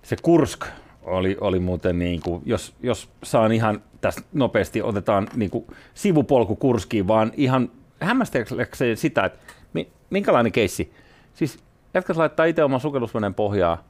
Se 0.03 0.16
Kursk 0.23 0.66
oli, 1.09 1.37
oli 1.40 1.59
muuten, 1.59 1.99
niin 1.99 2.21
kuin, 2.21 2.42
jos, 2.47 2.75
jos 2.83 3.09
saan 3.25 3.53
ihan 3.53 3.83
tästä 4.01 4.23
nopeasti, 4.33 4.83
otetaan 4.83 5.29
niin 5.37 5.51
kuin 5.51 5.66
sivupolku 5.94 6.57
Kurskiin, 6.57 7.09
vaan 7.09 7.33
ihan 7.37 7.71
hämmästelekseen 8.01 8.97
sitä, 8.97 9.25
että 9.25 9.38
mi, 9.73 9.88
minkälainen 10.11 10.53
keissi. 10.53 10.92
Siis 11.35 11.59
jätkäs 11.94 12.16
laittaa 12.16 12.47
itse 12.47 12.64
oman 12.64 12.81
sukellusveneen 12.81 13.35
pohjaa 13.35 13.85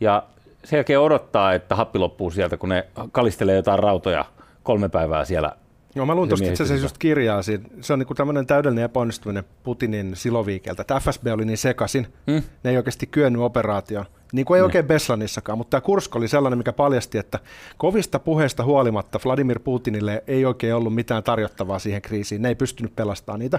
ja 0.00 0.22
sen 0.64 0.76
jälkeen 0.76 1.00
odottaa, 1.00 1.52
että 1.52 1.74
happi 1.74 1.98
loppuu 1.98 2.30
sieltä, 2.30 2.56
kun 2.56 2.68
ne 2.68 2.86
kalistelee 3.12 3.56
jotain 3.56 3.78
rautoja 3.78 4.24
kolme 4.62 4.88
päivää 4.88 5.24
siellä. 5.24 5.52
Joo, 5.94 6.06
mä 6.06 6.14
luin 6.14 6.28
tuosta 6.28 6.48
itse 6.48 6.62
asiassa 6.62 6.84
just 6.84 6.98
kirjaa. 6.98 7.42
Siitä. 7.42 7.68
Se 7.80 7.92
on 7.92 7.98
niinku 7.98 8.14
tämmöinen 8.14 8.46
täydellinen 8.46 8.84
epäonnistuminen 8.84 9.44
Putinin 9.62 10.16
siloviikeltä. 10.16 10.84
Tämä 10.84 11.00
FSB 11.00 11.26
oli 11.32 11.44
niin 11.44 11.58
sekasin, 11.58 12.06
Hmm? 12.26 12.42
ne 12.62 12.70
ei 12.70 12.76
oikeasti 12.76 13.06
kyennyt 13.06 13.42
operaatioon. 13.42 14.06
Niin 14.32 14.44
kuin 14.46 14.58
ei 14.58 14.62
oikein 14.62 14.86
Beslanissakaan, 14.86 15.58
mutta 15.58 15.70
tämä 15.70 15.80
Kursk 15.80 16.16
oli 16.16 16.28
sellainen, 16.28 16.58
mikä 16.58 16.72
paljasti, 16.72 17.18
että 17.18 17.38
kovista 17.76 18.18
puheista 18.18 18.64
huolimatta 18.64 19.20
Vladimir 19.24 19.60
Putinille 19.60 20.24
ei 20.26 20.44
oikein 20.44 20.74
ollut 20.74 20.94
mitään 20.94 21.22
tarjottavaa 21.22 21.78
siihen 21.78 22.02
kriisiin. 22.02 22.42
Ne 22.42 22.48
ei 22.48 22.54
pystynyt 22.54 22.96
pelastamaan 22.96 23.40
niitä. 23.40 23.58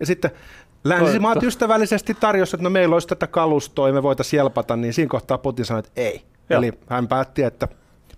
Ja 0.00 0.06
sitten 0.06 0.30
länsimaat 0.84 1.34
Totta. 1.34 1.46
ystävällisesti 1.46 2.14
tarjosi, 2.14 2.56
että 2.56 2.64
no 2.64 2.70
meillä 2.70 2.94
olisi 2.94 3.08
tätä 3.08 3.26
kalustoa 3.26 3.88
ja 3.88 3.94
me 3.94 4.02
voitaisiin 4.02 4.38
jelpata, 4.38 4.76
niin 4.76 4.92
siinä 4.92 5.08
kohtaa 5.08 5.38
Putin 5.38 5.64
sanoi, 5.64 5.78
että 5.78 5.92
ei. 5.96 6.22
Joo. 6.50 6.58
Eli 6.58 6.72
hän 6.86 7.08
päätti, 7.08 7.42
että 7.42 7.68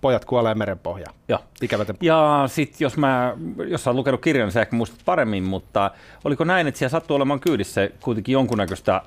pojat 0.00 0.24
kuolee 0.24 0.54
merenpohjaan. 0.54 1.14
Joo. 1.28 1.40
Ikävä 1.62 1.84
temppu. 1.84 2.04
Ja 2.04 2.44
sitten 2.46 2.76
jos 2.80 2.96
mä, 2.96 3.36
jos 3.68 3.84
sä 3.84 3.92
lukenut 3.92 4.20
kirjan, 4.20 4.46
niin 4.46 4.52
sä 4.52 4.60
ehkä 4.60 4.76
muistat 4.76 5.00
paremmin, 5.04 5.44
mutta 5.44 5.90
oliko 6.24 6.44
näin, 6.44 6.66
että 6.66 6.78
siellä 6.78 6.90
sattuu 6.90 7.16
olemaan 7.16 7.40
kyydissä 7.40 7.88
kuitenkin 8.00 8.32
jonkunnäköistä 8.32 9.02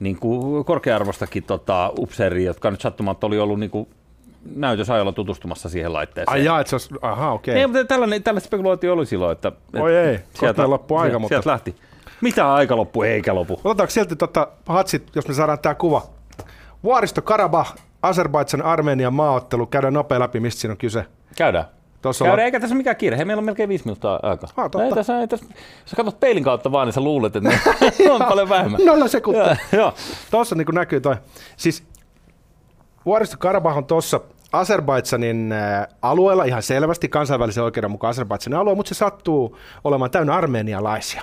niin 0.00 0.16
kuin 0.18 0.64
korkea-arvostakin 0.64 1.42
tota, 1.42 1.92
upseeria, 1.98 2.46
jotka 2.46 2.70
nyt 2.70 2.80
sattumatta 2.80 3.26
oli 3.26 3.38
ollut 3.38 3.60
niin 3.60 3.70
kuin 3.70 3.88
näytösajalla 4.54 5.12
tutustumassa 5.12 5.68
siihen 5.68 5.92
laitteeseen. 5.92 6.32
Ai 6.32 6.44
jaa, 6.44 6.60
että 6.60 6.70
se 6.70 6.74
olisi, 6.74 6.94
aha 7.02 7.32
okei. 7.32 7.54
Ei, 7.54 7.66
mutta 7.66 7.84
tällainen, 7.84 8.22
tällainen 8.22 8.46
spekulointio 8.46 8.92
oli 8.92 9.06
silloin, 9.06 9.32
että, 9.32 9.52
Oi 9.80 9.96
ei, 9.96 10.18
kohta 10.40 10.70
loppuu 10.70 10.96
aika, 10.96 11.04
sieltä, 11.08 11.18
mutta- 11.18 11.28
sieltä 11.34 11.50
lähti. 11.50 11.74
Mitä 12.20 12.54
aika 12.54 12.76
loppu, 12.76 13.02
eikä 13.02 13.34
lopu. 13.34 13.60
Otetaanko 13.64 13.90
silti 13.90 14.16
tota, 14.16 14.48
hatsit, 14.66 15.02
jos 15.14 15.28
me 15.28 15.34
saadaan 15.34 15.58
tämä 15.58 15.74
kuva? 15.74 16.02
Vuoristo 16.84 17.22
Karabah, 17.22 17.74
Azerbaidsan 18.02 18.62
Armenian 18.62 19.14
maaottelu. 19.14 19.66
Käydään 19.66 19.94
nopea 19.94 20.20
läpi, 20.20 20.40
mistä 20.40 20.60
siinä 20.60 20.72
on 20.72 20.78
kyse. 20.78 21.04
Käydään. 21.36 21.64
Tuossa 22.02 22.24
Käydään, 22.24 22.38
on, 22.38 22.44
eikä 22.44 22.60
tässä 22.60 22.76
mikään 22.76 22.96
kiire. 22.96 23.16
Hei, 23.16 23.24
meillä 23.24 23.40
on 23.40 23.44
melkein 23.44 23.68
viisi 23.68 23.84
minuuttia 23.84 24.20
aikaa. 24.22 24.50
Ah, 24.56 24.70
totta. 24.70 24.84
ei 24.84 24.92
tässä, 24.92 25.20
ei 25.20 25.28
tässä, 25.28 25.46
sä 25.86 25.96
katsot 25.96 26.20
peilin 26.20 26.44
kautta 26.44 26.72
vaan, 26.72 26.86
niin 26.86 26.92
sä 26.92 27.00
luulet, 27.00 27.36
että 27.36 27.48
ne 27.48 28.10
on 28.10 28.24
paljon 28.28 28.48
vähemmän. 28.48 28.80
nolla 28.84 29.08
sekuntia. 29.08 29.56
Joo. 29.72 29.94
Tuossa 30.30 30.54
niin 30.54 30.66
näkyy 30.72 31.00
toi. 31.00 31.16
Siis 31.56 31.84
vuoristo 33.06 33.36
Karabah 33.38 33.76
on 33.76 33.84
tuossa 33.84 34.20
Azerbaidsanin 34.52 35.52
äh, 35.52 35.86
alueella 36.02 36.44
ihan 36.44 36.62
selvästi 36.62 37.08
kansainvälisen 37.08 37.64
oikeuden 37.64 37.90
mukaan 37.90 38.10
Azerbaidsanin 38.10 38.58
alue, 38.58 38.74
mutta 38.74 38.88
se 38.88 38.98
sattuu 38.98 39.58
olemaan 39.84 40.10
täynnä 40.10 40.34
armenialaisia. 40.34 41.22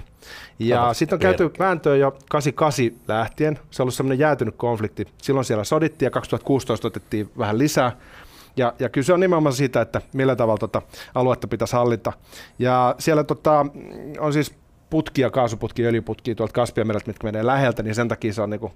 Ja 0.59 0.93
sitten 0.93 1.15
on 1.15 1.19
käyty 1.19 1.51
vääntöä 1.59 1.95
jo 1.95 2.17
88 2.29 3.01
lähtien. 3.07 3.59
Se 3.71 3.81
on 3.81 3.83
ollut 3.83 3.93
semmoinen 3.93 4.19
jäätynyt 4.19 4.55
konflikti. 4.57 5.07
Silloin 5.17 5.45
siellä 5.45 5.63
sodittiin 5.63 6.07
ja 6.07 6.11
2016 6.11 6.87
otettiin 6.87 7.31
vähän 7.37 7.57
lisää. 7.57 7.91
Ja, 8.57 8.73
ja 8.79 8.89
kyse 8.89 9.13
on 9.13 9.19
nimenomaan 9.19 9.53
siitä, 9.53 9.81
että 9.81 10.01
millä 10.13 10.35
tavalla 10.35 10.57
tota 10.57 10.81
aluetta 11.15 11.47
pitäisi 11.47 11.75
hallita. 11.75 12.13
Ja 12.59 12.95
siellä 12.99 13.23
tota, 13.23 13.65
on 14.19 14.33
siis 14.33 14.55
putkia, 14.89 15.29
kaasuputkia, 15.29 15.87
öljyputkia 15.87 16.35
tuolta 16.35 16.53
Kaspian 16.53 16.87
mereltä, 16.87 17.07
mitkä 17.07 17.27
menee 17.27 17.45
läheltä, 17.45 17.83
niin 17.83 17.95
sen 17.95 18.07
takia 18.07 18.33
se 18.33 18.41
on 18.41 18.49
niinku, 18.49 18.71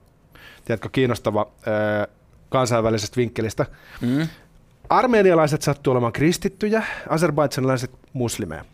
tiedätkö, 0.66 0.90
kiinnostava 0.92 1.48
ää, 1.66 2.08
kansainvälisestä 2.50 3.18
vinkkelistä. 3.18 3.66
Mm. 4.02 4.28
Armenialaiset 4.90 5.62
sattuu 5.62 5.92
olemaan 5.92 6.14
kristittyjä, 6.14 6.84
azerbaidsanilaiset 7.10 7.92
muslimeja. 8.14 8.66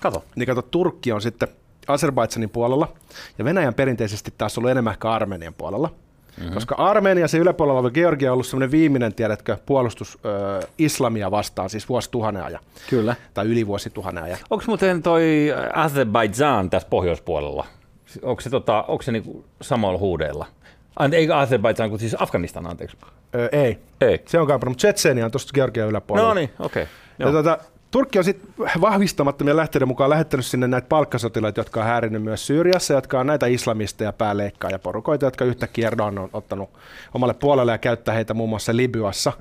Kato. 0.00 0.24
Niin 0.36 0.46
kato, 0.46 0.62
Turkki 0.62 1.12
on 1.12 1.22
sitten 1.22 1.48
Azerbaidsanin 1.88 2.50
puolella 2.50 2.92
ja 3.38 3.44
Venäjän 3.44 3.74
perinteisesti 3.74 4.34
taas 4.38 4.58
ollut 4.58 4.70
enemmän 4.70 4.92
ehkä 4.92 5.10
Armenian 5.10 5.54
puolella. 5.54 5.94
Mm-hmm. 6.36 6.54
Koska 6.54 6.74
Armenia, 6.74 7.28
se 7.28 7.38
yläpuolella 7.38 7.80
oleva 7.80 7.90
Georgia 7.90 8.30
on 8.30 8.32
ollut 8.32 8.46
semmoinen 8.46 8.70
viimeinen, 8.70 9.14
tiedätkö, 9.14 9.56
puolustus 9.66 10.18
ö, 10.24 10.66
islamia 10.78 11.30
vastaan, 11.30 11.70
siis 11.70 11.88
vuosituhannen 11.88 12.44
ajan, 12.44 12.60
Kyllä. 12.90 13.16
tai 13.34 13.46
yli 13.46 13.66
vuosituhannen 13.66 14.24
ajan. 14.24 14.38
Onko 14.50 14.64
muuten 14.66 15.02
toi 15.02 15.54
Azerbaijan 15.74 16.70
tässä 16.70 16.88
pohjoispuolella? 16.88 17.66
Onko 18.22 18.40
se, 18.40 18.50
tota, 18.50 18.82
onko 18.82 19.02
se 19.02 19.12
niinku 19.12 19.44
samalla 19.60 19.98
huudeilla? 19.98 20.46
Ante, 20.96 21.16
ei 21.16 21.30
Azerbaijan, 21.30 21.90
kun 21.90 21.98
siis 21.98 22.16
Afganistan, 22.18 22.66
anteeksi. 22.66 22.96
Öö, 23.34 23.48
ei. 23.52 23.78
Ei. 24.00 24.22
Se 24.26 24.38
on 24.38 24.46
kaupannut, 24.46 24.70
mutta 24.70 24.80
Tsetsenia 24.80 25.24
on 25.24 25.30
tuosta 25.30 25.52
Georgian 25.54 25.88
yläpuolella. 25.88 26.28
No 26.28 26.34
niin, 26.34 26.50
okei. 26.58 26.86
Ja 27.18 27.28
Okay. 27.28 27.56
Turkki 27.90 28.18
on 28.18 28.24
sitten 28.24 28.50
vahvistamattomien 28.80 29.56
lähteiden 29.56 29.88
mukaan 29.88 30.10
lähettänyt 30.10 30.46
sinne 30.46 30.68
näitä 30.68 30.88
palkkasotilaita, 30.88 31.60
jotka 31.60 31.80
on 31.80 31.86
häirinyt 31.86 32.22
myös 32.22 32.46
Syyriassa, 32.46 32.94
jotka 32.94 33.20
on 33.20 33.26
näitä 33.26 33.46
islamisteja, 33.46 34.12
pääleikkaa 34.12 34.70
ja 34.70 34.78
porukoita, 34.78 35.24
jotka 35.24 35.44
yhtäkkiä 35.44 35.86
Erdogan 35.86 36.18
on 36.18 36.30
ottanut 36.32 36.70
omalle 37.14 37.34
puolelle 37.34 37.72
ja 37.72 37.78
käyttää 37.78 38.14
heitä 38.14 38.34
muun 38.34 38.48
muassa 38.48 38.76
Libyassa 38.76 39.32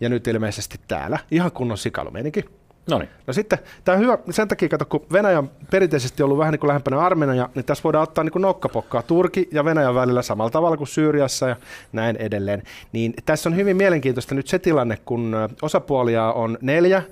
ja 0.00 0.08
nyt 0.08 0.26
ilmeisesti 0.26 0.80
täällä. 0.88 1.18
Ihan 1.30 1.52
kunnon 1.52 1.78
sikalumeininki. 1.78 2.44
No 2.90 2.98
niin. 2.98 3.08
No 3.26 3.32
sitten, 3.32 3.58
tämä 3.84 3.96
on 3.96 4.02
hyvä 4.02 4.18
sen 4.30 4.48
takia, 4.48 4.68
kato, 4.68 4.84
kun 4.84 5.06
Venäjä 5.12 5.38
on 5.38 5.50
perinteisesti 5.70 6.22
ollut 6.22 6.38
vähän 6.38 6.52
niin 6.52 6.60
kuin 6.60 6.68
lähempänä 6.68 7.00
Armenia, 7.00 7.48
niin 7.54 7.64
tässä 7.64 7.84
voidaan 7.84 8.02
ottaa 8.02 8.24
niin 8.24 8.32
kuin 8.32 8.42
nokkapokkaa 8.42 9.02
Turki 9.02 9.48
ja 9.52 9.64
Venäjän 9.64 9.94
välillä 9.94 10.22
samalla 10.22 10.50
tavalla 10.50 10.76
kuin 10.76 10.88
Syyriassa 10.88 11.48
ja 11.48 11.56
näin 11.92 12.16
edelleen. 12.16 12.62
Niin 12.92 13.14
tässä 13.24 13.48
on 13.48 13.56
hyvin 13.56 13.76
mielenkiintoista 13.76 14.34
nyt 14.34 14.46
se 14.46 14.58
tilanne, 14.58 14.98
kun 15.04 15.36
osapuolia 15.62 16.32
on 16.32 16.58
neljä, 16.60 17.02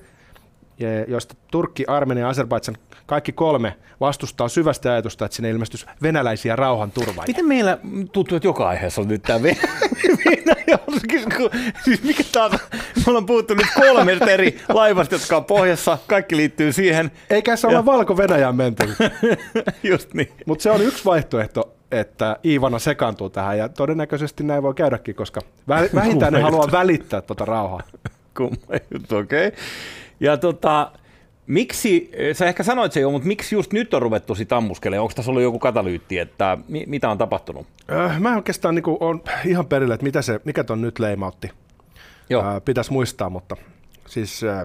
joista 1.09 1.35
Turkki, 1.51 1.85
Armenia 1.87 2.25
ja 2.25 2.33
Azerbaidžan 2.33 2.77
kaikki 3.07 3.33
kolme 3.33 3.77
vastustaa 4.01 4.49
syvästi 4.49 4.89
ajatusta, 4.89 5.25
että 5.25 5.37
sinne 5.37 5.51
ilmestyisi 5.51 5.87
venäläisiä 6.03 6.57
rauhanturvaajia. 6.57 7.27
Miten 7.27 7.47
meillä 7.47 7.79
tuntuu, 8.13 8.37
että 8.37 8.49
joka 8.49 8.69
aiheessa 8.69 9.01
on 9.01 9.09
nyt 9.09 9.23
tämä 9.23 9.43
Venäjä? 10.25 10.79
siis 11.85 12.03
mikä 12.03 12.25
taas? 12.33 12.53
Me 12.73 13.03
ollaan 13.07 13.27
puhuttu 13.27 13.55
nyt 13.55 13.67
kolmesta 13.75 14.31
eri 14.31 14.61
laivasta, 14.69 15.15
jotka 15.15 15.37
on 15.37 15.45
pohjassa. 15.45 15.99
Kaikki 16.07 16.37
liittyy 16.37 16.73
siihen. 16.73 17.11
Eikä 17.31 17.57
se 17.57 17.67
ole 17.67 17.85
valko-Venäjään 17.85 18.57
menty. 18.57 18.85
Just 19.91 20.15
niin. 20.15 20.33
Mutta 20.47 20.63
se 20.63 20.71
on 20.71 20.83
yksi 20.83 21.05
vaihtoehto, 21.05 21.75
että 21.91 22.37
Iivana 22.45 22.79
sekaantuu 22.79 23.31
tähän 23.31 23.59
ja 23.59 23.69
todennäköisesti 23.69 24.45
näin 24.45 24.63
voi 24.63 24.75
käydäkin, 24.75 25.15
koska 25.15 25.41
vä- 25.71 25.95
vähintään 26.01 26.33
ne 26.33 26.41
haluaa 26.41 26.73
välittää 26.73 27.21
tuota 27.21 27.45
rauhaa. 27.45 27.83
Kumma 28.37 28.57
juttu, 28.95 29.17
okei. 29.17 29.49
Okay. 29.49 29.61
Ja 30.21 30.37
tota, 30.37 30.91
miksi, 31.47 32.11
sä 32.33 32.47
ehkä 32.47 32.63
sanoit 32.63 32.93
se 32.93 33.01
jo, 33.01 33.11
mutta 33.11 33.29
miksi 33.29 33.55
just 33.55 33.73
nyt 33.73 33.95
on 33.95 34.03
ruvettu 34.03 34.35
sitä 34.35 34.57
ammuskelemaan? 34.57 35.03
Onko 35.03 35.13
tässä 35.17 35.31
ollut 35.31 35.43
joku 35.43 35.59
katalyytti, 35.59 36.19
että 36.19 36.59
mi- 36.69 36.85
mitä 36.87 37.11
on 37.11 37.19
tapahtunut? 37.19 37.67
Äh, 37.93 38.21
mä 38.21 38.37
oikeastaan 38.37 38.75
niinku 38.75 38.97
on 39.01 39.23
ihan 39.45 39.67
perillä, 39.67 39.95
että 39.95 40.05
mitä 40.05 40.23
se, 40.23 40.41
mikä 40.45 40.65
ton 40.65 40.81
nyt 40.83 40.99
leimautti. 40.99 41.51
Joo, 42.31 42.47
Äh, 42.47 42.63
pitäisi 42.65 42.93
muistaa, 42.93 43.31
mutta 43.31 43.57
siis 44.07 44.45
äh, 44.45 44.65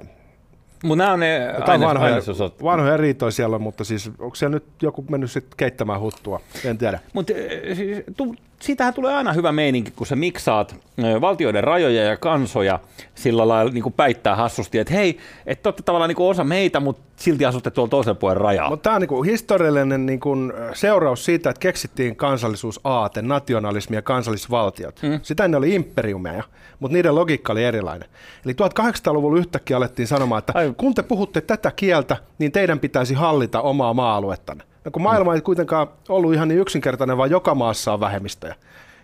mutta 0.83 1.03
nämä 1.03 1.13
on 1.13 1.19
ne 1.19 1.45
jotain 1.45 1.69
aine- 1.81 1.85
vanhoja, 1.85 2.11
ainesosat. 2.13 2.63
vanhoja 2.63 2.97
riitoja 2.97 3.31
siellä 3.31 3.59
mutta 3.59 3.83
siis 3.83 4.11
onko 4.19 4.35
siellä 4.35 4.53
nyt 4.55 4.63
joku 4.81 5.05
mennyt 5.09 5.31
sitten 5.31 5.57
keittämään 5.57 5.99
huttua? 6.01 6.39
En 6.65 6.77
tiedä. 6.77 6.99
Mutta 7.13 7.33
siis, 7.73 8.03
tu, 8.17 8.35
siitähän 8.63 8.93
tulee 8.93 9.15
aina 9.15 9.33
hyvä 9.33 9.51
meininki, 9.51 9.91
kun 9.91 10.07
sä 10.07 10.15
miksaat 10.15 10.75
valtioiden 11.21 11.63
rajoja 11.63 12.03
ja 12.03 12.17
kansoja 12.17 12.79
sillä 13.15 13.47
lailla 13.47 13.71
niin 13.71 13.83
kuin 13.83 13.93
päättää 13.93 14.35
hassusti, 14.35 14.79
että 14.79 14.93
hei, 14.93 15.17
että 15.45 15.69
olette 15.69 15.83
tavallaan 15.83 16.09
niin 16.09 16.15
kuin 16.15 16.29
osa 16.29 16.43
meitä, 16.43 16.79
mutta 16.79 17.03
silti 17.15 17.45
asutte 17.45 17.71
tuolla 17.71 17.89
toisen 17.89 18.17
puolen 18.17 18.37
rajaa. 18.37 18.69
Mutta 18.69 18.83
tämä 18.83 18.95
on 18.95 19.01
niinku 19.01 19.23
historiallinen 19.23 20.05
niinku 20.05 20.35
seuraus 20.73 21.25
siitä, 21.25 21.49
että 21.49 21.59
keksittiin 21.59 22.15
kansallisuusaate, 22.15 23.21
nationalismi 23.21 23.95
ja 23.95 24.01
kansallisvaltiot. 24.01 24.99
Mm. 25.01 25.19
Sitä 25.23 25.45
ennen 25.45 25.57
oli 25.57 25.75
imperiumeja, 25.75 26.43
mutta 26.79 26.93
niiden 26.93 27.15
logiikka 27.15 27.53
oli 27.53 27.63
erilainen. 27.63 28.09
Eli 28.45 28.53
1800-luvulla 28.53 29.39
yhtäkkiä 29.39 29.77
alettiin 29.77 30.07
sanomaan, 30.07 30.39
että 30.39 30.53
Ai- 30.55 30.73
kun 30.77 30.93
te 30.93 31.03
puhutte 31.03 31.41
tätä 31.41 31.71
kieltä, 31.75 32.17
niin 32.39 32.51
teidän 32.51 32.79
pitäisi 32.79 33.13
hallita 33.13 33.61
omaa 33.61 33.93
maa-aluettanne. 33.93 34.63
No 34.85 34.91
kun 34.91 35.01
maailma 35.01 35.35
ei 35.35 35.41
kuitenkaan 35.41 35.87
ollut 36.09 36.33
ihan 36.33 36.47
niin 36.47 36.59
yksinkertainen, 36.59 37.17
vaan 37.17 37.31
joka 37.31 37.55
maassa 37.55 37.93
on 37.93 37.99
vähemmistöjä. 37.99 38.55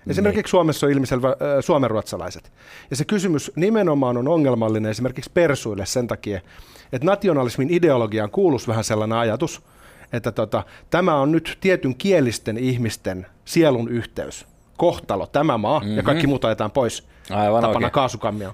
Esimerkiksi 0.07 0.51
Suomessa 0.51 0.85
on 0.85 0.91
ilmiselvä 0.91 1.27
äh, 1.27 1.35
suomenruotsalaiset. 1.59 2.51
Ja 2.89 2.95
se 2.95 3.05
kysymys 3.05 3.51
nimenomaan 3.55 4.17
on 4.17 4.27
ongelmallinen 4.27 4.91
esimerkiksi 4.91 5.31
persuille 5.33 5.85
sen 5.85 6.07
takia, 6.07 6.41
että 6.93 7.05
nationalismin 7.05 7.69
ideologiaan 7.69 8.31
kuuluisi 8.31 8.67
vähän 8.67 8.83
sellainen 8.83 9.17
ajatus, 9.17 9.61
että 10.13 10.31
tota, 10.31 10.63
tämä 10.89 11.15
on 11.15 11.31
nyt 11.31 11.57
tietyn 11.61 11.95
kielisten 11.95 12.57
ihmisten 12.57 13.27
sielun 13.45 13.89
yhteys. 13.89 14.45
Kohtalo, 14.77 15.27
tämä 15.27 15.57
maa, 15.57 15.79
mm-hmm. 15.79 15.97
ja 15.97 16.03
kaikki 16.03 16.27
muut 16.27 16.45
ajetaan 16.45 16.71
pois. 16.71 17.07
Aivan 17.29 17.61
tapana 17.61 17.77
oikein. 17.77 17.91
kaasukammio. 17.91 18.53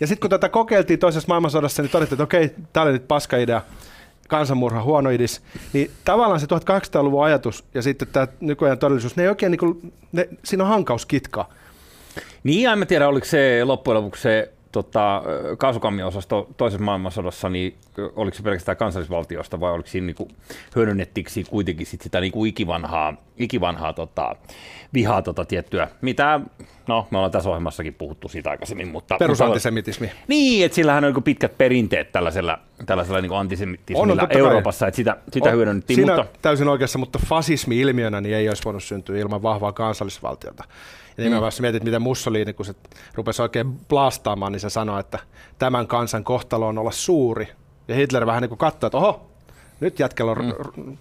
ja 0.00 0.06
sitten 0.06 0.20
kun 0.20 0.30
tätä 0.30 0.48
kokeiltiin 0.48 0.98
toisessa 0.98 1.28
maailmansodassa, 1.28 1.82
niin 1.82 1.90
todettiin, 1.90 2.16
että 2.16 2.24
okei, 2.24 2.54
tämä 2.72 2.84
oli 2.84 2.92
nyt 2.92 3.08
paska 3.08 3.36
idea, 3.36 3.62
kansanmurha, 4.28 4.82
huono 4.82 5.10
idis, 5.10 5.42
niin 5.72 5.90
tavallaan 6.04 6.40
se 6.40 6.46
1800-luvun 6.46 7.24
ajatus 7.24 7.64
ja 7.74 7.82
sitten 7.82 8.08
tämä 8.12 8.28
nykyään 8.40 8.78
todellisuus, 8.78 9.16
ne 9.16 9.22
ei 9.22 9.28
oikein, 9.28 9.50
niin 9.50 9.58
kuin, 9.58 9.92
ne, 10.12 10.28
siinä 10.44 10.64
on 10.64 10.70
hankaus 10.70 11.06
kitkaa. 11.06 11.52
Niin, 12.44 12.68
en 12.68 12.86
tiedä, 12.86 13.08
oliko 13.08 13.26
se 13.26 13.64
loppujen 13.64 13.96
lopuksi 13.96 14.22
se 14.22 14.52
tota, 14.72 15.22
kaasukammiosasto 15.58 16.48
toisessa 16.56 16.84
maailmansodassa, 16.84 17.48
niin 17.48 17.76
oliko 18.16 18.36
se 18.36 18.42
pelkästään 18.42 18.76
kansallisvaltiosta 18.76 19.60
vai 19.60 19.72
oliko 19.72 19.88
siinä 19.88 20.06
niinku, 20.06 20.28
hyödynnettiinkö 20.76 21.30
siinä 21.30 21.50
kuitenkin 21.50 21.86
sit 21.86 22.02
sitä 22.02 22.20
niinku 22.20 22.44
ikivanhaa, 22.44 23.14
ikivanhaa 23.38 23.92
tota, 23.92 24.36
vihaa 24.94 25.22
tota 25.22 25.44
tiettyä, 25.44 25.88
mitä, 26.00 26.40
no 26.86 27.06
me 27.10 27.18
ollaan 27.18 27.32
tässä 27.32 27.50
ohjelmassakin 27.50 27.94
puhuttu 27.94 28.28
siitä 28.28 28.50
aikaisemmin, 28.50 28.88
mutta... 28.88 29.16
Perusantisemitismi. 29.18 30.10
Niin, 30.28 30.64
että 30.66 30.76
sillähän 30.76 31.04
on 31.04 31.08
niinku 31.08 31.20
pitkät 31.20 31.58
perinteet 31.58 32.12
tällaisella, 32.12 32.58
tällaisella 32.86 33.20
niinku 33.20 33.34
On, 33.34 33.38
on, 33.38 33.40
antisemitismillä 33.40 34.22
totta 34.22 34.26
kai. 34.26 34.38
Euroopassa, 34.38 34.86
että 34.86 34.96
sitä, 34.96 35.16
sitä 35.32 35.48
On 35.48 35.56
hyödynnettiin, 35.56 35.96
Siinä 35.96 36.16
mutta... 36.16 36.38
täysin 36.42 36.68
oikeassa, 36.68 36.98
mutta 36.98 37.18
fasismi 37.26 37.80
ilmiönä 37.80 38.20
niin 38.20 38.34
ei 38.34 38.48
olisi 38.48 38.64
voinut 38.64 38.82
syntyä 38.82 39.18
ilman 39.18 39.42
vahvaa 39.42 39.72
kansallisvaltiota. 39.72 40.64
Ja 41.18 41.24
nimenomaan 41.24 41.46
jos 41.46 41.60
mietit, 41.60 41.84
miten 41.84 42.02
Mussolini, 42.02 42.52
kun 42.52 42.66
se 42.66 42.74
rupesi 43.14 43.42
oikein 43.42 43.72
blastaamaan, 43.88 44.52
niin 44.52 44.60
se 44.60 44.70
sanoi, 44.70 45.00
että 45.00 45.18
tämän 45.58 45.86
kansan 45.86 46.24
kohtalo 46.24 46.68
on 46.68 46.78
olla 46.78 46.90
suuri. 46.90 47.48
Ja 47.88 47.94
Hitler 47.94 48.26
vähän 48.26 48.42
niin 48.42 48.48
kuin 48.48 48.58
katsoi, 48.58 48.88
että 48.88 48.98
oho, 48.98 49.26
nyt 49.80 49.98
jätkällä 49.98 50.32
on 50.32 50.54
mm. 50.76 50.96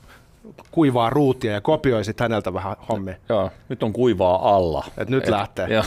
kuivaa 0.71 1.10
ruutia 1.10 1.54
ja 1.54 1.62
kopioi 1.62 2.04
sitten 2.04 2.25
häneltä 2.25 2.54
vähän 2.54 2.75
hommia. 2.89 3.15
Joo, 3.30 3.51
nyt 3.69 3.84
on 3.84 3.93
kuivaa 3.93 4.56
alla. 4.56 4.86
Et 4.97 5.10
nyt 5.10 5.28
lähtee. 5.28 5.67
Joo. 5.67 5.84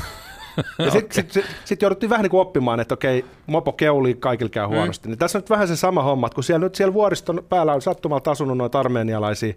Ja 0.78 0.90
sitten 0.90 1.12
sit, 1.12 1.32
sit, 1.32 1.44
sit 1.64 1.82
jouduttiin 1.82 2.10
vähän 2.10 2.22
niin 2.22 2.30
kuin 2.30 2.40
oppimaan, 2.40 2.80
että 2.80 2.94
okei, 2.94 3.24
mopo 3.46 3.72
keulii, 3.72 4.14
kaikilla 4.14 4.50
käy 4.50 4.66
huonosti. 4.66 5.08
Mm. 5.08 5.10
Niin 5.10 5.18
tässä 5.18 5.38
on 5.38 5.40
nyt 5.42 5.50
vähän 5.50 5.68
se 5.68 5.76
sama 5.76 6.02
homma, 6.02 6.26
että 6.26 6.34
kun 6.34 6.44
siellä 6.44 6.66
nyt 6.66 6.74
siellä 6.74 6.94
vuoriston 6.94 7.42
päällä 7.48 7.72
on 7.72 7.82
sattumalta 7.82 8.30
asunut 8.30 8.58
noita 8.58 8.80
armeenialaisia, 8.80 9.54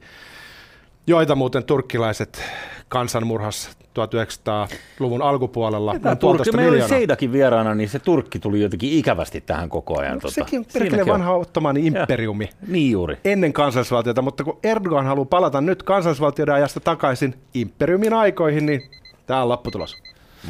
joita 1.07 1.35
muuten 1.35 1.63
turkkilaiset 1.63 2.43
kansanmurhas 2.87 3.77
1900-luvun 3.99 5.21
alkupuolella. 5.21 5.99
Tämä 5.99 6.15
Turkki, 6.15 6.51
meillä 6.51 6.75
oli. 6.75 6.89
Seidakin 6.89 7.31
vieraana, 7.31 7.75
niin 7.75 7.89
se 7.89 7.99
Turkki 7.99 8.39
tuli 8.39 8.61
jotenkin 8.61 8.91
ikävästi 8.93 9.41
tähän 9.41 9.69
koko 9.69 9.99
ajan. 9.99 10.19
No, 10.23 10.29
sekin 10.29 10.59
on 10.59 10.65
perkele 10.73 11.05
vanha 11.05 11.33
ottomaani 11.33 11.87
imperiumi. 11.87 12.49
Niin 12.67 12.91
juuri. 12.91 13.17
ennen 13.25 13.53
kansallisvaltiota, 13.53 14.21
mutta 14.21 14.43
kun 14.43 14.59
Erdogan 14.63 15.05
haluaa 15.05 15.25
palata 15.25 15.61
nyt 15.61 15.83
kansallisvaltioiden 15.83 16.55
ajasta 16.55 16.79
takaisin 16.79 17.35
imperiumin 17.53 18.13
aikoihin, 18.13 18.65
niin 18.65 18.81
tämä 19.25 19.41
on 19.41 19.49
lopputulos. 19.49 19.97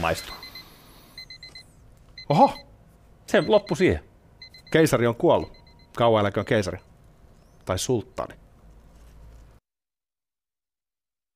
Maistuu. 0.02 0.36
Oho, 2.30 2.54
Se 3.28 3.44
loppui 3.48 3.78
siihen. 3.78 4.00
keisari 4.72 5.08
on 5.08 5.16
kuollut. 5.16 5.52
Kauan 5.98 6.22
eläköön 6.22 6.46
keisari. 6.46 6.78
Tai 7.66 7.80
sulttaani. 7.80 8.41